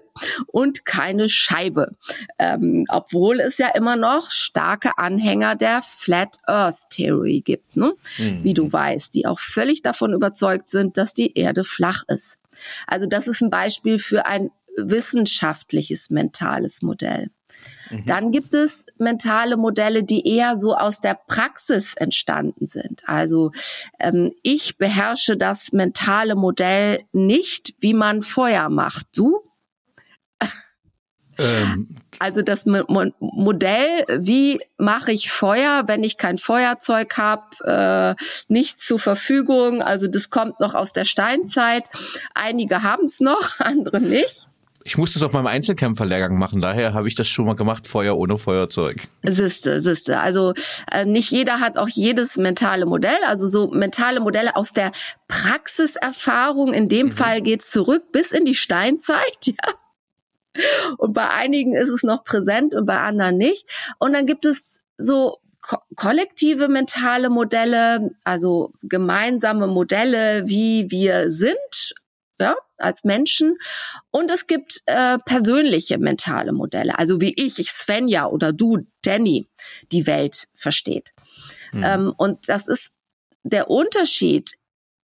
[0.46, 1.96] und keine Scheibe.
[2.38, 7.94] Ähm, obwohl es ja immer noch starke Anhänger der Flat Earth Theory gibt, ne?
[8.18, 8.44] Mhm.
[8.44, 12.38] wie du weißt, die auch völlig davon überzeugt sind, dass die Erde flach ist.
[12.86, 17.30] Also das ist ein Beispiel für ein wissenschaftliches mentales Modell.
[17.92, 18.06] Mhm.
[18.06, 23.02] Dann gibt es mentale Modelle, die eher so aus der Praxis entstanden sind.
[23.06, 23.52] Also
[23.98, 29.06] ähm, ich beherrsche das mentale Modell nicht, wie man Feuer macht.
[29.14, 29.40] Du?
[31.38, 31.96] Ähm.
[32.18, 32.84] Also das Mo
[33.18, 39.82] Modell, wie mache ich Feuer, wenn ich kein Feuerzeug habe, äh, nicht zur Verfügung.
[39.82, 41.88] Also das kommt noch aus der Steinzeit.
[42.34, 44.46] Einige haben es noch, andere nicht.
[44.84, 48.16] Ich musste es auf meinem Einzelkämpferlehrgang machen, daher habe ich das schon mal gemacht, Feuer
[48.16, 48.96] ohne Feuerzeug.
[49.22, 50.18] Siehste, siehste.
[50.18, 50.54] Also
[50.90, 53.18] äh, nicht jeder hat auch jedes mentale Modell.
[53.26, 54.92] Also so mentale Modelle aus der
[55.28, 56.72] Praxiserfahrung.
[56.74, 57.12] In dem mhm.
[57.12, 59.22] Fall geht's zurück bis in die Steinzeit.
[59.46, 59.74] Ja.
[60.98, 63.94] Und bei einigen ist es noch präsent und bei anderen nicht.
[63.98, 71.94] Und dann gibt es so ko kollektive mentale Modelle, also gemeinsame Modelle, wie wir sind
[72.40, 73.56] ja, als Menschen.
[74.10, 79.46] Und es gibt äh, persönliche mentale Modelle, also wie ich, ich Svenja oder du, Danny,
[79.92, 81.10] die Welt versteht.
[81.72, 81.82] Mhm.
[81.84, 82.90] Ähm, und das ist
[83.42, 84.54] der Unterschied.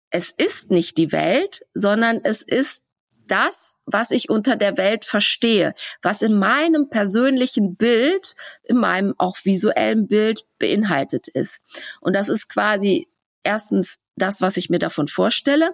[0.10, 2.82] Es ist nicht die Welt, sondern es ist
[3.28, 9.38] das, was ich unter der Welt verstehe, was in meinem persönlichen Bild, in meinem auch
[9.44, 11.60] visuellen Bild beinhaltet ist.
[12.02, 13.08] Und das ist quasi
[13.46, 15.72] erstens das, was ich mir davon vorstelle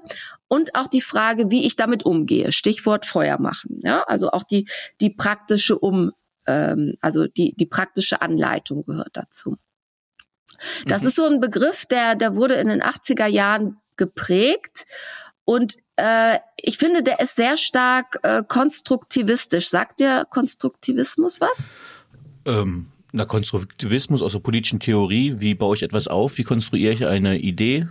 [0.48, 2.52] und auch die Frage, wie ich damit umgehe.
[2.52, 3.80] Stichwort Feuer machen.
[3.84, 4.68] Ja, also auch die
[5.00, 6.12] die praktische um
[6.48, 9.58] ähm, also die die praktische Anleitung gehört dazu.
[10.86, 11.08] Das mhm.
[11.08, 14.86] ist so ein Begriff, der der wurde in den 80er Jahren geprägt
[15.46, 19.70] und äh, ich finde, der ist sehr stark äh, konstruktivistisch.
[19.70, 21.70] Sagt dir Konstruktivismus was?
[22.46, 27.06] Ähm, na, Konstruktivismus aus der politischen Theorie, wie baue ich etwas auf, wie konstruiere ich
[27.06, 27.88] eine Idee?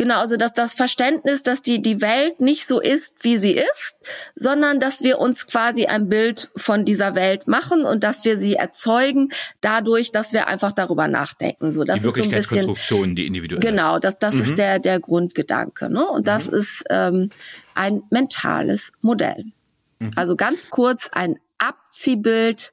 [0.00, 3.96] Genau, also dass das Verständnis, dass die, die Welt nicht so ist, wie sie ist,
[4.34, 8.54] sondern dass wir uns quasi ein Bild von dieser Welt machen und dass wir sie
[8.54, 9.28] erzeugen,
[9.60, 11.72] dadurch, dass wir einfach darüber nachdenken.
[11.72, 13.60] So, das die ist so ein bisschen die individuelle.
[13.60, 14.40] Genau, das, das mhm.
[14.40, 15.90] ist der, der Grundgedanke.
[15.90, 16.08] Ne?
[16.08, 16.56] Und das mhm.
[16.56, 17.28] ist ähm,
[17.74, 19.44] ein mentales Modell.
[19.98, 20.12] Mhm.
[20.16, 22.72] Also ganz kurz ein Abziehbild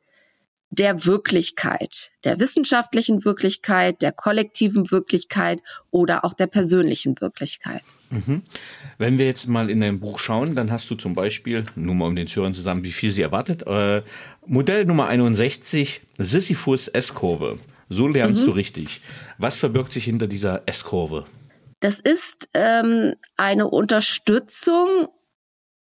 [0.70, 5.62] der Wirklichkeit, der wissenschaftlichen Wirklichkeit, der kollektiven Wirklichkeit
[5.92, 7.84] oder auch der persönlichen Wirklichkeit.
[8.10, 8.42] Mhm.
[8.98, 12.08] Wenn wir jetzt mal in dein Buch schauen, dann hast du zum Beispiel, nur mal
[12.08, 14.02] um den Zuhörern zusammen, wie viel sie erwartet, äh,
[14.46, 17.60] Modell Nummer 61, Sisyphus S-Kurve.
[17.90, 18.48] So lernst mhm.
[18.48, 19.02] du richtig.
[19.38, 21.26] Was verbirgt sich hinter dieser S-Kurve?
[21.80, 25.08] Das ist ähm, eine Unterstützung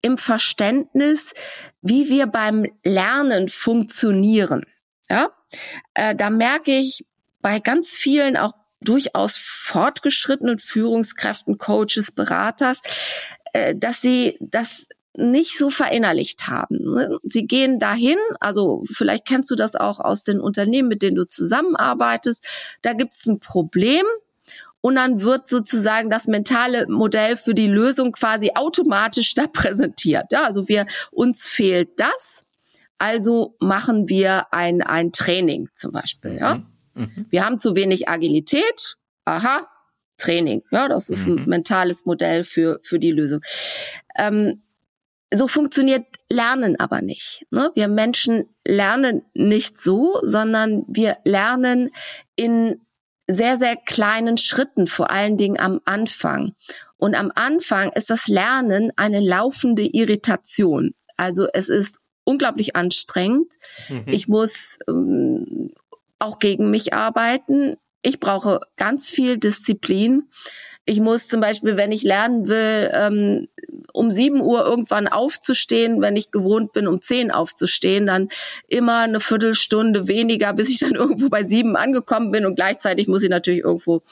[0.02, 1.34] im Verständnis,
[1.82, 4.64] wie wir beim Lernen funktionieren.
[5.08, 5.30] Ja,
[5.94, 7.04] äh, da merke ich
[7.40, 12.80] bei ganz vielen auch durchaus fortgeschrittenen Führungskräften, Coaches, Beraters,
[13.52, 14.86] äh, dass sie das
[15.16, 16.92] nicht so verinnerlicht haben.
[16.92, 17.18] Ne?
[17.22, 21.26] Sie gehen dahin, also vielleicht kennst du das auch aus den Unternehmen, mit denen du
[21.26, 22.44] zusammenarbeitest.
[22.82, 24.04] Da gibt es ein Problem,
[24.86, 30.26] und dann wird sozusagen das mentale Modell für die Lösung quasi automatisch da präsentiert.
[30.30, 32.44] Ja, also wir uns fehlt das
[32.98, 36.36] also machen wir ein, ein Training zum Beispiel.
[36.38, 36.56] Ja?
[36.56, 36.64] Mhm.
[36.94, 37.26] mhm.
[37.30, 38.96] Wir haben zu wenig Agilität.
[39.24, 39.66] Aha,
[40.18, 40.62] Training.
[40.70, 41.38] Ja, das ist mhm.
[41.38, 43.40] ein mentales Modell für, für die Lösung.
[44.16, 44.62] Ähm,
[45.34, 47.46] so funktioniert Lernen aber nicht.
[47.50, 47.70] Ne?
[47.74, 51.90] Wir Menschen lernen nicht so, sondern wir lernen
[52.36, 52.80] in
[53.28, 56.54] sehr, sehr kleinen Schritten, vor allen Dingen am Anfang.
[56.96, 60.94] Und am Anfang ist das Lernen eine laufende Irritation.
[61.16, 63.54] Also es ist unglaublich anstrengend.
[63.88, 64.04] Mhm.
[64.06, 65.72] Ich muss ähm,
[66.18, 67.76] auch gegen mich arbeiten.
[68.02, 70.28] Ich brauche ganz viel Disziplin.
[70.88, 73.48] Ich muss zum Beispiel, wenn ich lernen will, ähm,
[73.92, 78.28] um sieben Uhr irgendwann aufzustehen, wenn ich gewohnt bin, um zehn aufzustehen, dann
[78.68, 82.46] immer eine Viertelstunde weniger, bis ich dann irgendwo bei sieben angekommen bin.
[82.46, 84.02] Und gleichzeitig muss ich natürlich irgendwo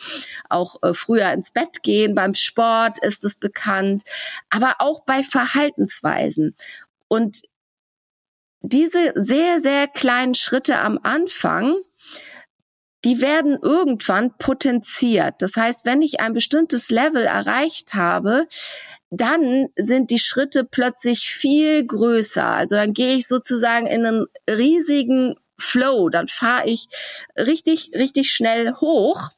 [0.48, 2.16] auch äh, früher ins Bett gehen.
[2.16, 4.02] Beim Sport ist es bekannt,
[4.50, 6.56] aber auch bei Verhaltensweisen.
[7.06, 7.42] Und
[8.64, 11.76] diese sehr, sehr kleinen Schritte am Anfang,
[13.04, 15.34] die werden irgendwann potenziert.
[15.40, 18.46] Das heißt, wenn ich ein bestimmtes Level erreicht habe,
[19.10, 22.46] dann sind die Schritte plötzlich viel größer.
[22.46, 26.86] Also dann gehe ich sozusagen in einen riesigen Flow, dann fahre ich
[27.36, 29.30] richtig, richtig schnell hoch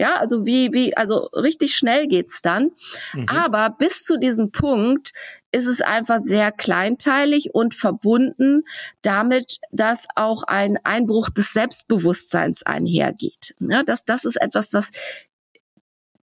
[0.00, 2.72] ja, also wie, wie, also richtig schnell geht's dann.
[3.12, 3.26] Mhm.
[3.28, 5.12] Aber bis zu diesem Punkt
[5.52, 8.64] ist es einfach sehr kleinteilig und verbunden
[9.02, 13.54] damit, dass auch ein Einbruch des Selbstbewusstseins einhergeht.
[13.60, 14.90] Ja, das, das ist etwas, was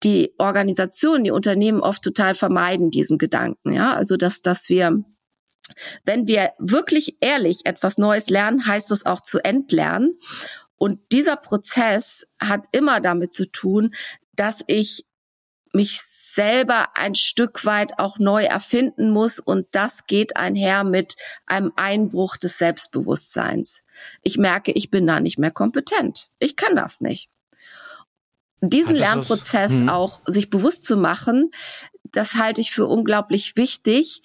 [0.02, 3.74] die Organisationen, die Unternehmen oft total vermeiden, diesen Gedanken.
[3.74, 5.04] Ja, also dass, dass wir
[6.04, 10.18] wenn wir wirklich ehrlich etwas Neues lernen, heißt es auch zu entlernen.
[10.80, 13.94] Und dieser Prozess hat immer damit zu tun,
[14.32, 15.04] dass ich
[15.74, 21.70] mich selber ein Stück weit auch neu erfinden muss und das geht einher mit einem
[21.76, 23.82] Einbruch des Selbstbewusstseins.
[24.22, 26.30] Ich merke, ich bin da nicht mehr kompetent.
[26.38, 27.28] Ich kann das nicht.
[28.62, 29.88] Diesen Lernprozess was, hm.
[29.90, 31.50] auch sich bewusst zu machen,
[32.04, 34.22] das halte ich für unglaublich wichtig,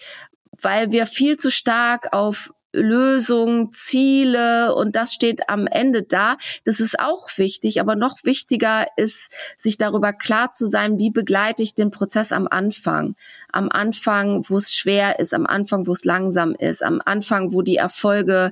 [0.61, 6.37] weil wir viel zu stark auf Lösungen, Ziele und das steht am Ende da.
[6.63, 11.63] Das ist auch wichtig, aber noch wichtiger ist, sich darüber klar zu sein, wie begleite
[11.63, 13.15] ich den Prozess am Anfang.
[13.51, 17.61] Am Anfang, wo es schwer ist, am Anfang, wo es langsam ist, am Anfang, wo
[17.61, 18.51] die Erfolge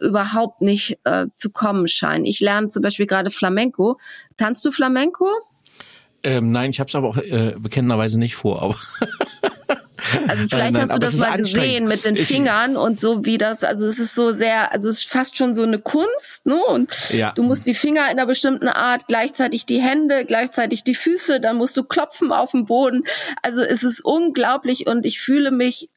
[0.00, 2.24] überhaupt nicht äh, zu kommen scheinen.
[2.24, 3.98] Ich lerne zum Beispiel gerade Flamenco.
[4.36, 5.28] Tanzt du Flamenco?
[6.22, 8.62] Ähm, nein, ich habe es aber auch äh, bekennenderweise nicht vor.
[8.62, 8.76] Aber
[10.28, 13.64] Also vielleicht nein, hast du das mal gesehen mit den Fingern und so wie das,
[13.64, 16.56] also es ist so sehr, also es ist fast schon so eine Kunst, ne?
[16.66, 17.32] Und ja.
[17.32, 21.56] du musst die Finger in einer bestimmten Art, gleichzeitig die Hände, gleichzeitig die Füße, dann
[21.56, 23.04] musst du klopfen auf dem Boden.
[23.42, 25.88] Also es ist unglaublich und ich fühle mich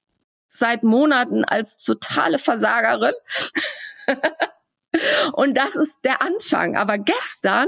[0.50, 3.14] seit Monaten als totale Versagerin.
[5.34, 6.76] Und das ist der Anfang.
[6.76, 7.68] Aber gestern,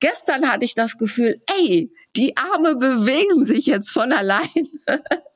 [0.00, 4.68] gestern hatte ich das Gefühl, ey, die Arme bewegen sich jetzt von allein.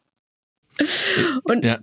[1.43, 1.79] Und ja.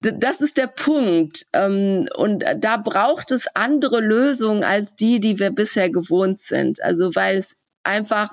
[0.00, 1.46] das ist der Punkt.
[1.52, 6.82] Ähm, und da braucht es andere Lösungen als die, die wir bisher gewohnt sind.
[6.82, 8.30] Also weil es einfach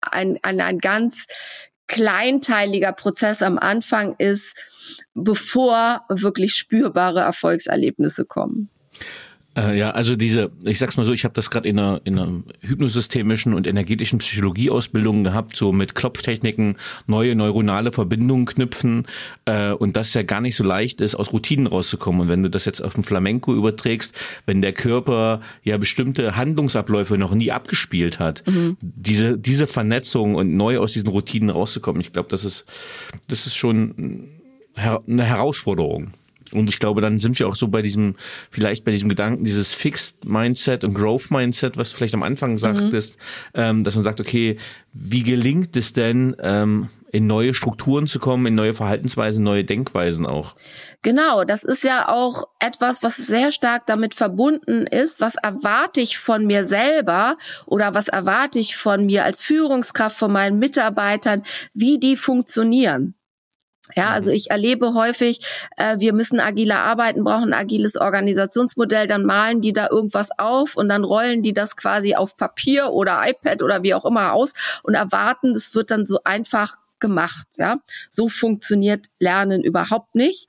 [0.00, 1.26] ein, ein, ein ganz
[1.86, 4.54] kleinteiliger Prozess am Anfang ist,
[5.14, 8.70] bevor wirklich spürbare Erfolgserlebnisse kommen.
[9.56, 12.18] Äh, ja, also diese, ich sag's mal so, ich habe das gerade in einer, in
[12.18, 16.76] einer hypnosystemischen und energetischen Psychologieausbildung gehabt, so mit Klopftechniken,
[17.06, 19.06] neue neuronale Verbindungen knüpfen
[19.46, 22.22] äh, und das ja gar nicht so leicht ist, aus Routinen rauszukommen.
[22.22, 24.14] Und wenn du das jetzt auf den Flamenco überträgst,
[24.46, 28.76] wenn der Körper ja bestimmte Handlungsabläufe noch nie abgespielt hat, mhm.
[28.80, 32.64] diese, diese Vernetzung und neu aus diesen Routinen rauszukommen, ich glaube, das ist,
[33.28, 34.28] das ist schon
[34.76, 36.12] eine Herausforderung.
[36.52, 38.16] Und ich glaube, dann sind wir auch so bei diesem,
[38.50, 42.58] vielleicht bei diesem Gedanken, dieses Fixed Mindset und Growth Mindset, was du vielleicht am Anfang
[42.58, 43.60] sagtest, mhm.
[43.60, 44.56] ähm, dass man sagt, okay,
[44.92, 50.26] wie gelingt es denn, ähm, in neue Strukturen zu kommen, in neue Verhaltensweisen, neue Denkweisen
[50.26, 50.54] auch?
[51.02, 55.20] Genau, das ist ja auch etwas, was sehr stark damit verbunden ist.
[55.20, 57.36] Was erwarte ich von mir selber
[57.66, 61.42] oder was erwarte ich von mir als Führungskraft, von meinen Mitarbeitern,
[61.72, 63.14] wie die funktionieren?
[63.94, 64.36] Ja, also mhm.
[64.36, 65.40] ich erlebe häufig,
[65.76, 70.76] äh, wir müssen agiler arbeiten, brauchen ein agiles Organisationsmodell, dann malen die da irgendwas auf
[70.76, 74.52] und dann rollen die das quasi auf Papier oder iPad oder wie auch immer aus
[74.82, 77.46] und erwarten, das wird dann so einfach gemacht.
[77.56, 77.78] Ja,
[78.10, 80.48] so funktioniert Lernen überhaupt nicht.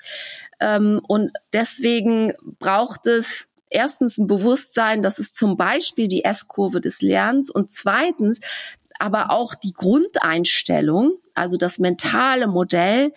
[0.60, 7.02] Ähm, und deswegen braucht es erstens ein Bewusstsein, das ist zum Beispiel die S-Kurve des
[7.02, 8.40] Lernens und zweitens
[9.00, 13.12] aber auch die Grundeinstellung, also das mentale Modell,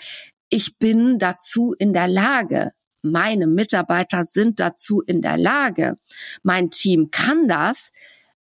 [0.49, 2.71] ich bin dazu in der Lage.
[3.03, 5.97] Meine Mitarbeiter sind dazu in der Lage.
[6.43, 7.91] Mein Team kann das,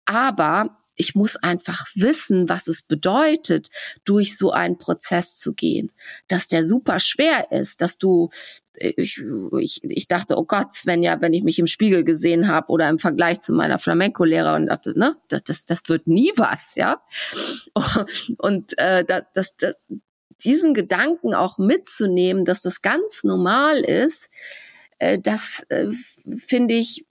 [0.05, 3.69] aber ich muss einfach wissen, was es bedeutet,
[4.03, 5.91] durch so einen Prozess zu gehen.
[6.27, 8.29] Dass der super schwer ist, dass du,
[8.75, 9.21] ich,
[9.59, 12.89] ich, ich dachte, oh Gott, wenn ja, wenn ich mich im Spiegel gesehen habe oder
[12.89, 17.01] im Vergleich zu meiner Flamenco-Lehrerin dachte, ne, das, das, das wird nie was, ja.
[18.37, 19.75] Und äh, das, das,
[20.43, 24.29] diesen Gedanken auch mitzunehmen, dass das ganz normal ist,
[24.99, 25.87] äh, das äh,
[26.47, 27.05] finde ich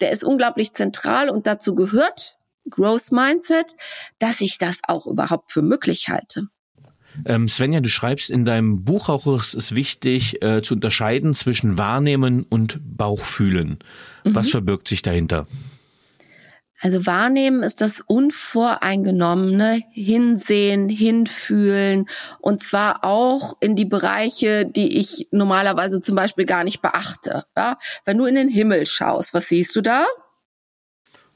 [0.00, 2.38] der ist unglaublich zentral und dazu gehört
[2.70, 3.74] Growth Mindset,
[4.18, 6.48] dass ich das auch überhaupt für möglich halte.
[7.26, 11.76] Ähm, Svenja, du schreibst in deinem Buch auch, es ist wichtig äh, zu unterscheiden zwischen
[11.76, 13.78] Wahrnehmen und Bauchfühlen.
[14.24, 14.34] Mhm.
[14.34, 15.46] Was verbirgt sich dahinter?
[16.82, 22.06] Also wahrnehmen ist das unvoreingenommene Hinsehen, Hinfühlen
[22.38, 27.44] und zwar auch in die Bereiche, die ich normalerweise zum Beispiel gar nicht beachte.
[27.54, 27.76] Ja?
[28.06, 30.06] Wenn du in den Himmel schaust, was siehst du da?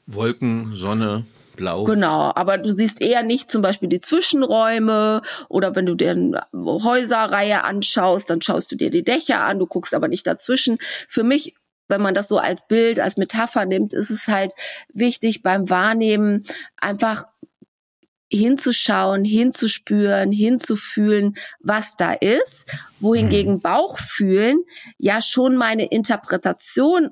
[0.07, 1.25] Wolken, Sonne,
[1.55, 1.85] Blau.
[1.85, 6.43] Genau, aber du siehst eher nicht zum Beispiel die Zwischenräume oder wenn du dir eine
[6.53, 10.77] Häuserreihe anschaust, dann schaust du dir die Dächer an, du guckst aber nicht dazwischen.
[11.07, 11.55] Für mich
[11.87, 14.53] wenn man das so als Bild, als Metapher nimmt, ist es halt
[14.93, 16.43] wichtig beim Wahrnehmen
[16.77, 17.25] einfach
[18.31, 22.65] hinzuschauen, hinzuspüren, hinzufühlen, was da ist,
[22.99, 23.59] wohingegen mhm.
[23.61, 24.63] Bauchfühlen
[24.97, 27.11] ja schon meine Interpretation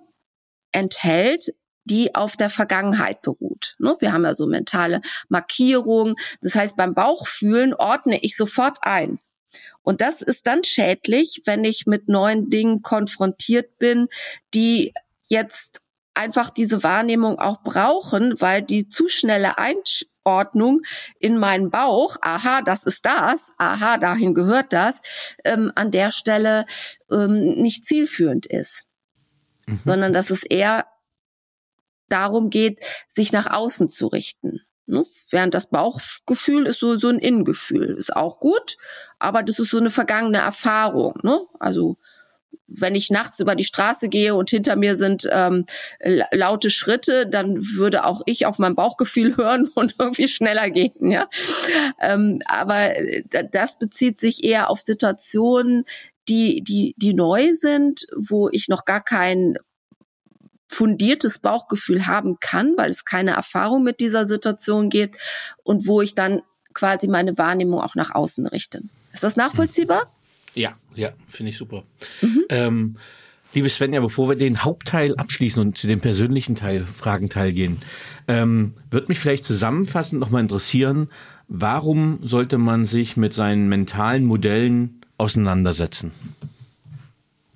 [0.71, 1.53] enthält,
[1.85, 3.75] die auf der Vergangenheit beruht.
[3.79, 6.15] Ne, wir haben ja so mentale Markierungen.
[6.41, 9.19] Das heißt, beim Bauchfühlen ordne ich sofort ein.
[9.81, 14.07] Und das ist dann schädlich, wenn ich mit neuen Dingen konfrontiert bin,
[14.53, 14.93] die
[15.27, 15.81] jetzt
[16.13, 20.81] einfach diese Wahrnehmung auch brauchen, weil die zu schnelle Einordnung
[21.19, 25.01] in meinen Bauch, aha, das ist das, aha, dahin gehört das,
[25.43, 26.65] ähm, an der Stelle
[27.11, 28.85] ähm, nicht zielführend ist.
[29.65, 29.79] Mhm.
[29.85, 30.85] Sondern dass es eher
[32.13, 34.61] darum geht, sich nach außen zu richten.
[34.85, 35.03] Ne?
[35.29, 37.95] Während das Bauchgefühl ist so, so ein Innengefühl.
[37.97, 38.77] Ist auch gut,
[39.19, 41.19] aber das ist so eine vergangene Erfahrung.
[41.23, 41.41] Ne?
[41.59, 41.97] Also
[42.67, 45.65] wenn ich nachts über die Straße gehe und hinter mir sind ähm,
[46.31, 51.11] laute Schritte, dann würde auch ich auf mein Bauchgefühl hören und irgendwie schneller gehen.
[51.11, 51.27] Ja,
[51.99, 55.85] ähm, aber äh, das bezieht sich eher auf Situationen,
[56.29, 59.57] die die die neu sind, wo ich noch gar kein
[60.73, 65.17] fundiertes Bauchgefühl haben kann, weil es keine Erfahrung mit dieser Situation gibt
[65.63, 66.41] und wo ich dann
[66.73, 68.81] quasi meine Wahrnehmung auch nach außen richte.
[69.13, 70.11] Ist das nachvollziehbar?
[70.55, 71.83] Ja, ja, finde ich super.
[72.21, 72.43] Mhm.
[72.49, 72.97] Ähm,
[73.53, 77.77] liebe Svenja, bevor wir den Hauptteil abschließen und zu dem persönlichen Teil, Fragenteil gehen,
[78.27, 81.09] ähm, wird mich vielleicht zusammenfassend nochmal interessieren,
[81.47, 86.11] warum sollte man sich mit seinen mentalen Modellen auseinandersetzen?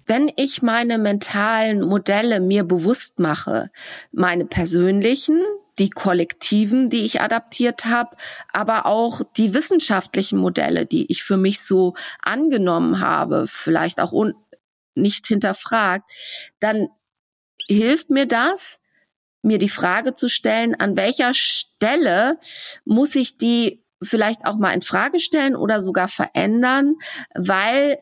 [0.08, 3.70] Wenn ich meine mentalen Modelle mir bewusst mache,
[4.12, 5.42] meine persönlichen,
[5.80, 8.16] die kollektiven, die ich adaptiert habe,
[8.52, 14.14] aber auch die wissenschaftlichen Modelle, die ich für mich so angenommen habe, vielleicht auch
[14.96, 16.10] nicht hinterfragt,
[16.60, 16.88] dann
[17.68, 18.80] hilft mir das,
[19.44, 22.40] mir die Frage zu stellen, an welcher Stelle
[22.86, 26.96] muss ich die vielleicht auch mal in Frage stellen oder sogar verändern,
[27.36, 27.98] weil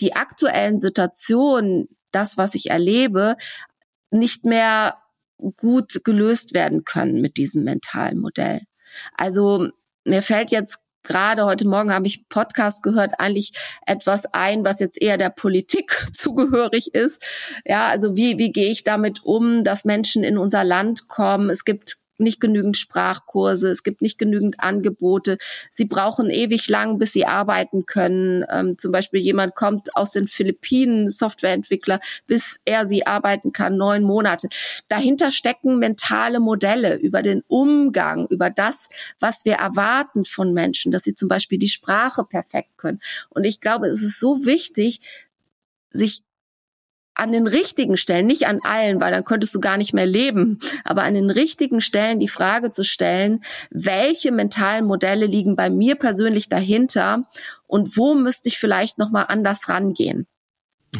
[0.00, 3.36] die aktuellen Situationen, das, was ich erlebe,
[4.10, 4.96] nicht mehr
[5.56, 8.60] gut gelöst werden können mit diesem mentalen Modell.
[9.16, 9.68] Also
[10.04, 10.78] mir fällt jetzt
[11.08, 13.52] gerade heute Morgen habe ich Podcast gehört, eigentlich
[13.86, 17.22] etwas ein, was jetzt eher der Politik zugehörig ist.
[17.64, 21.50] Ja, also wie, wie gehe ich damit um, dass Menschen in unser Land kommen?
[21.50, 25.38] Es gibt nicht genügend Sprachkurse, es gibt nicht genügend Angebote.
[25.70, 28.44] Sie brauchen ewig lang, bis sie arbeiten können.
[28.50, 34.02] Ähm, zum Beispiel jemand kommt aus den Philippinen, Softwareentwickler, bis er sie arbeiten kann, neun
[34.02, 34.48] Monate.
[34.88, 38.88] Dahinter stecken mentale Modelle über den Umgang, über das,
[39.20, 43.00] was wir erwarten von Menschen, dass sie zum Beispiel die Sprache perfekt können.
[43.30, 45.00] Und ich glaube, es ist so wichtig,
[45.90, 46.22] sich
[47.18, 50.58] an den richtigen Stellen, nicht an allen, weil dann könntest du gar nicht mehr leben,
[50.84, 53.40] aber an den richtigen Stellen die Frage zu stellen,
[53.70, 57.24] welche mentalen Modelle liegen bei mir persönlich dahinter
[57.66, 60.26] und wo müsste ich vielleicht noch mal anders rangehen?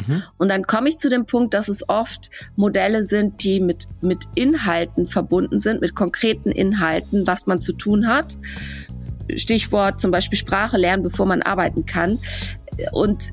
[0.07, 0.23] Mhm.
[0.37, 4.25] Und dann komme ich zu dem Punkt, dass es oft Modelle sind, die mit, mit
[4.35, 8.37] Inhalten verbunden sind, mit konkreten Inhalten, was man zu tun hat.
[9.35, 12.19] Stichwort zum Beispiel Sprache lernen, bevor man arbeiten kann.
[12.91, 13.31] Und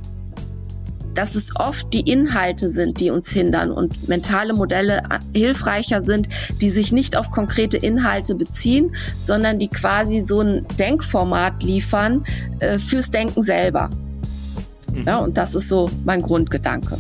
[1.17, 5.03] dass es oft die Inhalte sind, die uns hindern und mentale Modelle
[5.35, 6.29] hilfreicher sind,
[6.61, 8.95] die sich nicht auf konkrete Inhalte beziehen,
[9.25, 12.25] sondern die quasi so ein Denkformat liefern
[12.61, 13.91] äh, fürs Denken selber.
[14.93, 15.05] Mhm.
[15.07, 16.99] Ja, und das ist so mein Grundgedanke.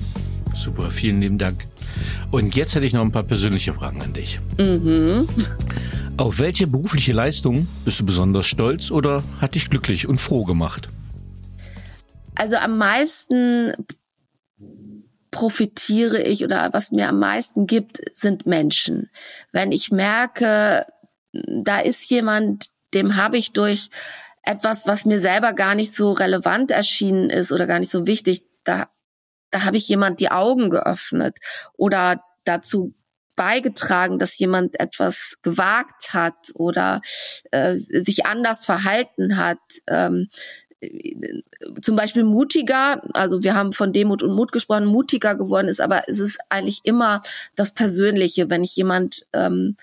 [0.54, 1.66] Super, vielen lieben Dank.
[2.30, 4.40] Und jetzt hätte ich noch ein paar persönliche Fragen an dich.
[4.58, 5.28] Mhm.
[6.16, 10.88] Auf welche berufliche Leistung bist du besonders stolz oder hat dich glücklich und froh gemacht?
[12.34, 13.72] Also am meisten
[15.30, 19.10] profitiere ich oder was mir am meisten gibt, sind Menschen.
[19.52, 20.86] Wenn ich merke,
[21.32, 23.90] da ist jemand, dem habe ich durch
[24.42, 28.44] etwas, was mir selber gar nicht so relevant erschienen ist oder gar nicht so wichtig,
[28.64, 28.88] da,
[29.50, 31.38] da habe ich jemand die Augen geöffnet
[31.76, 32.94] oder dazu
[33.34, 37.02] beigetragen, dass jemand etwas gewagt hat oder
[37.50, 39.58] äh, sich anders verhalten hat.
[39.86, 40.28] Ähm,
[41.80, 46.08] zum Beispiel mutiger, also wir haben von Demut und Mut gesprochen, mutiger geworden ist, aber
[46.08, 47.22] es ist eigentlich immer
[47.54, 49.76] das Persönliche, wenn ich jemand ähm,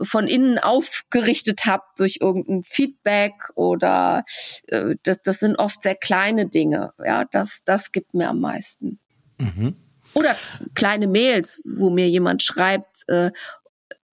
[0.00, 4.24] von innen aufgerichtet habe durch irgendein Feedback oder
[4.68, 6.92] äh, das, das sind oft sehr kleine Dinge.
[7.04, 8.98] Ja, das, das gibt mir am meisten.
[9.38, 9.76] Mhm.
[10.14, 10.36] Oder
[10.74, 13.30] kleine Mails, wo mir jemand schreibt, äh,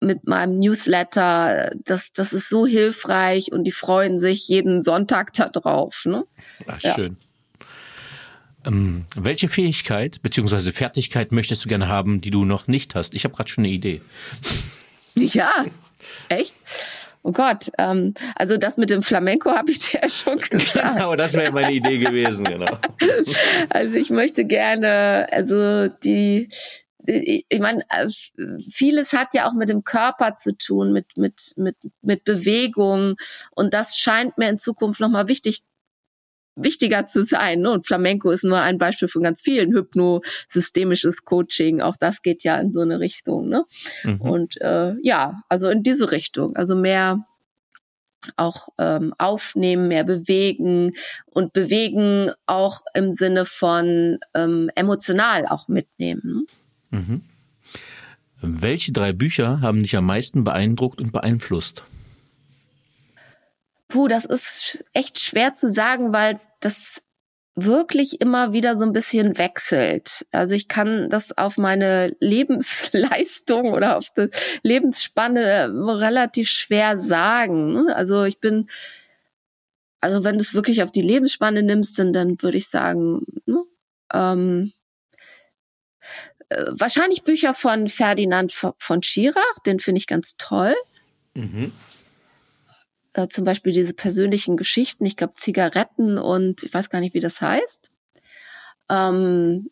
[0.01, 5.47] mit meinem Newsletter, das, das ist so hilfreich und die freuen sich jeden Sonntag da
[5.47, 6.03] drauf.
[6.05, 6.25] Ne?
[6.67, 7.17] Ach, schön.
[8.65, 10.71] Ähm, welche Fähigkeit bzw.
[10.71, 13.13] Fertigkeit möchtest du gerne haben, die du noch nicht hast?
[13.13, 14.01] Ich habe gerade schon eine Idee.
[15.13, 15.65] Ja,
[16.29, 16.55] echt?
[17.23, 20.95] Oh Gott, ähm, also das mit dem Flamenco habe ich dir ja schon gesagt.
[20.95, 22.77] genau, das wäre meine Idee gewesen, genau.
[23.69, 26.49] Also ich möchte gerne, also die,
[27.05, 28.07] ich meine, äh,
[28.69, 33.15] vieles hat ja auch mit dem Körper zu tun, mit mit mit mit Bewegung
[33.51, 35.63] und das scheint mir in Zukunft nochmal wichtig
[36.55, 37.61] wichtiger zu sein.
[37.61, 37.71] Ne?
[37.71, 39.73] Und Flamenco ist nur ein Beispiel von ganz vielen.
[39.73, 43.47] Hypno, systemisches Coaching, auch das geht ja in so eine Richtung.
[43.47, 43.65] Ne?
[44.03, 44.21] Mhm.
[44.21, 46.55] Und äh, ja, also in diese Richtung.
[46.55, 47.25] Also mehr
[48.35, 50.93] auch ähm, aufnehmen, mehr bewegen
[51.25, 56.45] und bewegen auch im Sinne von ähm, emotional auch mitnehmen.
[56.91, 56.99] Ne?
[56.99, 57.21] Mhm.
[58.41, 61.83] Welche drei Bücher haben dich am meisten beeindruckt und beeinflusst?
[63.87, 67.01] Puh, das ist echt schwer zu sagen, weil das
[67.55, 70.25] wirklich immer wieder so ein bisschen wechselt.
[70.31, 74.29] Also ich kann das auf meine Lebensleistung oder auf die
[74.63, 77.89] Lebensspanne relativ schwer sagen.
[77.91, 78.69] Also ich bin,
[79.99, 83.63] also wenn du es wirklich auf die Lebensspanne nimmst, dann, dann würde ich sagen, ne,
[84.13, 84.80] ähm, äh,
[86.71, 90.75] wahrscheinlich Bücher von Ferdinand von Schirach, den finde ich ganz toll.
[91.33, 91.71] Mhm
[93.13, 97.19] äh, zum Beispiel diese persönlichen Geschichten, ich glaube Zigaretten und ich weiß gar nicht, wie
[97.19, 97.91] das heißt.
[98.89, 99.69] Ähm,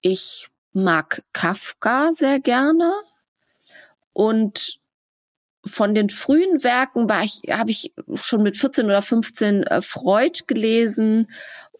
[0.00, 2.92] ich mag Kafka sehr gerne
[4.12, 4.78] und
[5.66, 10.44] von den frühen Werken war ich, habe ich schon mit 14 oder 15 äh, Freud
[10.46, 11.30] gelesen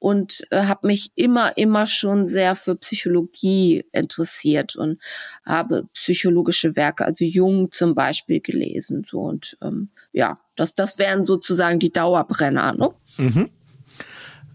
[0.00, 5.00] und äh, habe mich immer, immer schon sehr für Psychologie interessiert und
[5.44, 9.06] habe psychologische Werke, also Jung zum Beispiel gelesen.
[9.08, 12.72] So und ähm, ja, das, das wären sozusagen die Dauerbrenner.
[12.72, 12.90] Ne?
[13.18, 13.50] Mhm.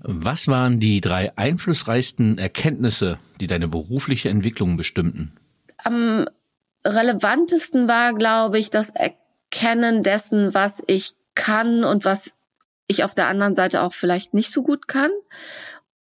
[0.05, 5.31] Was waren die drei einflussreichsten Erkenntnisse, die deine berufliche Entwicklung bestimmten?
[5.77, 6.25] Am
[6.85, 12.31] relevantesten war, glaube ich, das Erkennen dessen, was ich kann und was
[12.87, 15.11] ich auf der anderen Seite auch vielleicht nicht so gut kann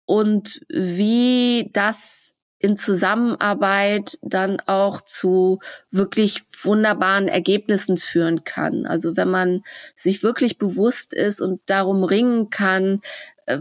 [0.05, 5.59] und wie das in Zusammenarbeit dann auch zu
[5.91, 8.87] wirklich wunderbaren Ergebnissen führen kann.
[8.87, 9.63] Also wenn man
[9.97, 13.01] sich wirklich bewusst ist und darum ringen kann,
[13.47, 13.59] äh,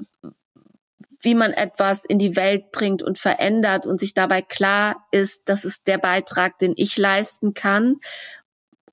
[1.19, 5.65] wie man etwas in die Welt bringt und verändert und sich dabei klar ist, das
[5.65, 7.97] ist der Beitrag, den ich leisten kann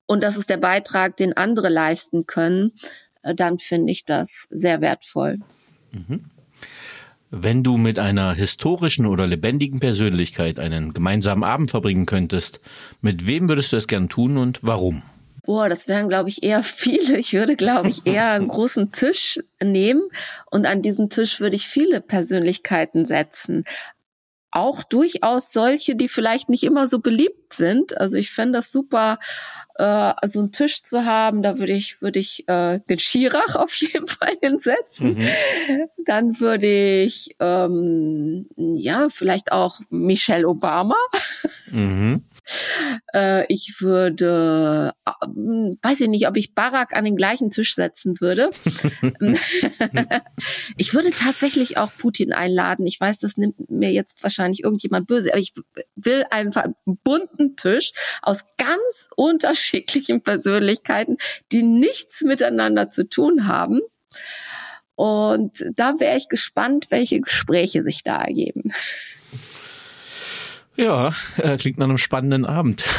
[0.07, 2.71] und das ist der Beitrag, den andere leisten können,
[3.21, 5.39] dann finde ich das sehr wertvoll.
[5.91, 6.25] Mhm.
[7.31, 12.59] Wenn du mit einer historischen oder lebendigen Persönlichkeit einen gemeinsamen Abend verbringen könntest,
[13.01, 15.03] mit wem würdest du es gern tun und warum?
[15.43, 17.17] Boah, das wären, glaube ich, eher viele.
[17.17, 20.01] Ich würde, glaube ich, eher einen großen Tisch nehmen
[20.49, 23.63] und an diesen Tisch würde ich viele Persönlichkeiten setzen
[24.51, 27.97] auch durchaus solche, die vielleicht nicht immer so beliebt sind.
[27.97, 29.19] Also ich fände das super,
[29.75, 31.43] äh, also einen Tisch zu haben.
[31.43, 35.15] Da würde ich, würde ich äh, den Schirach auf jeden Fall hinsetzen.
[35.15, 35.29] Mhm.
[36.05, 40.97] Dann würde ich ähm, ja vielleicht auch Michelle Obama.
[41.71, 42.23] Mhm.
[43.13, 45.11] Äh, ich würde, äh,
[45.81, 48.51] weiß ich nicht, ob ich Barack an den gleichen Tisch setzen würde.
[50.77, 52.85] ich würde tatsächlich auch Putin einladen.
[52.87, 55.53] Ich weiß, das nimmt mir jetzt wahrscheinlich irgendjemand böse, aber ich
[55.95, 57.91] will einfach einen bunten Tisch
[58.21, 61.17] aus ganz unterschiedlichen Persönlichkeiten,
[61.51, 63.81] die nichts miteinander zu tun haben.
[64.95, 68.73] Und da wäre ich gespannt, welche Gespräche sich da ergeben.
[70.79, 72.83] Ja, äh, klingt nach einem spannenden Abend.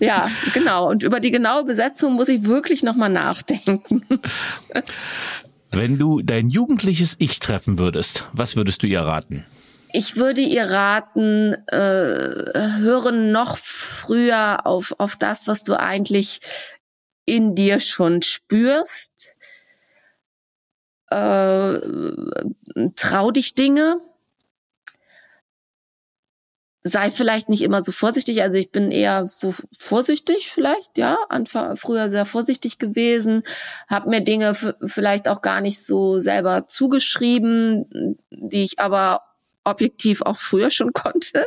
[0.00, 0.90] Ja, genau.
[0.90, 4.02] Und über die genaue Besetzung muss ich wirklich nochmal nachdenken.
[5.70, 9.46] Wenn du dein jugendliches Ich treffen würdest, was würdest du ihr raten?
[9.92, 16.40] Ich würde ihr raten, äh, höre noch früher auf, auf das, was du eigentlich
[17.24, 19.36] in dir schon spürst.
[21.10, 21.78] Äh,
[22.96, 24.00] trau dich Dinge
[26.84, 28.42] sei vielleicht nicht immer so vorsichtig.
[28.42, 33.42] Also ich bin eher so vorsichtig vielleicht, ja, Anfang, früher sehr vorsichtig gewesen,
[33.88, 34.54] habe mir Dinge
[34.84, 39.20] vielleicht auch gar nicht so selber zugeschrieben, die ich aber
[39.64, 41.46] objektiv auch früher schon konnte.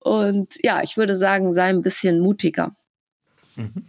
[0.00, 2.74] Und ja, ich würde sagen, sei ein bisschen mutiger.
[3.54, 3.86] Mhm.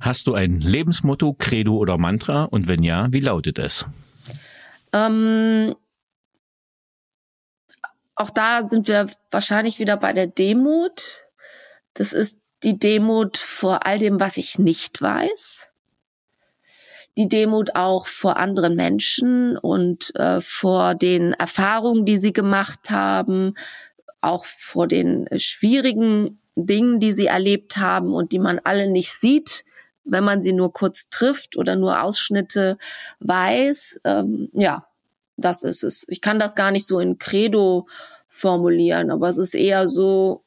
[0.00, 2.44] Hast du ein Lebensmotto, Credo oder Mantra?
[2.44, 3.84] Und wenn ja, wie lautet es?
[4.92, 5.74] Ähm,
[8.18, 11.24] auch da sind wir wahrscheinlich wieder bei der Demut.
[11.94, 15.66] Das ist die Demut vor all dem, was ich nicht weiß.
[17.16, 23.54] Die Demut auch vor anderen Menschen und äh, vor den Erfahrungen, die sie gemacht haben,
[24.20, 29.64] auch vor den schwierigen Dingen, die sie erlebt haben und die man alle nicht sieht,
[30.04, 32.78] wenn man sie nur kurz trifft oder nur Ausschnitte
[33.20, 34.00] weiß.
[34.04, 34.87] Ähm, ja,
[35.38, 36.04] das ist es.
[36.08, 37.86] Ich kann das gar nicht so in Credo
[38.28, 40.44] formulieren, aber es ist eher so,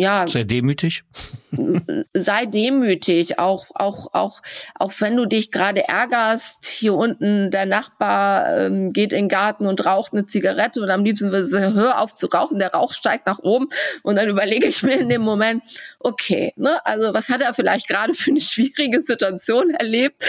[0.00, 0.26] ja.
[0.26, 1.04] Sei demütig.
[2.14, 4.40] Sei demütig, auch, auch, auch,
[4.74, 9.66] auch wenn du dich gerade ärgerst, hier unten der Nachbar ähm, geht in den Garten
[9.66, 12.94] und raucht eine Zigarette und am liebsten will sie, hör auf zu rauchen, der Rauch
[12.94, 13.68] steigt nach oben
[14.02, 15.64] und dann überlege ich mir in dem Moment,
[15.98, 20.24] okay, ne, also was hat er vielleicht gerade für eine schwierige Situation erlebt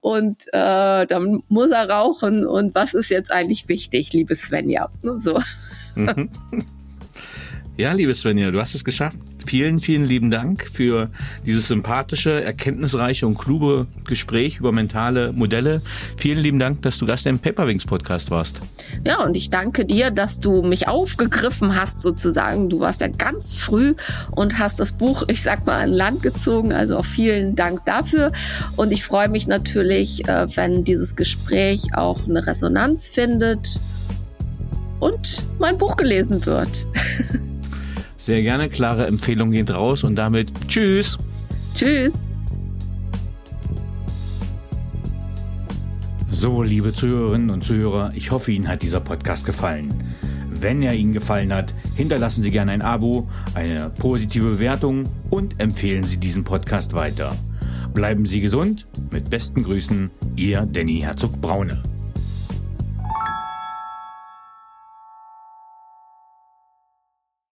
[0.00, 5.16] und äh, dann muss er rauchen und was ist jetzt eigentlich wichtig, liebe Svenja, ne,
[5.20, 5.38] so.
[5.94, 6.30] Mhm.
[7.80, 9.16] Ja, liebe Svenja, du hast es geschafft.
[9.46, 11.08] Vielen, vielen lieben Dank für
[11.46, 15.80] dieses sympathische, erkenntnisreiche und kluge Gespräch über mentale Modelle.
[16.18, 18.60] Vielen lieben Dank, dass du Gast im Paperwings Podcast warst.
[19.06, 22.68] Ja, und ich danke dir, dass du mich aufgegriffen hast sozusagen.
[22.68, 23.94] Du warst ja ganz früh
[24.32, 26.74] und hast das Buch, ich sag mal, an Land gezogen.
[26.74, 28.30] Also auch vielen Dank dafür.
[28.76, 33.80] Und ich freue mich natürlich, äh, wenn dieses Gespräch auch eine Resonanz findet
[34.98, 36.86] und mein Buch gelesen wird.
[38.20, 41.16] Sehr gerne, klare Empfehlung geht raus und damit tschüss.
[41.74, 42.28] Tschüss.
[46.30, 49.88] So, liebe Zuhörerinnen und Zuhörer, ich hoffe, Ihnen hat dieser Podcast gefallen.
[50.50, 56.04] Wenn er Ihnen gefallen hat, hinterlassen Sie gerne ein Abo, eine positive Bewertung und empfehlen
[56.04, 57.34] Sie diesen Podcast weiter.
[57.94, 58.86] Bleiben Sie gesund.
[59.10, 61.82] Mit besten Grüßen, Ihr Danny Herzog Braune.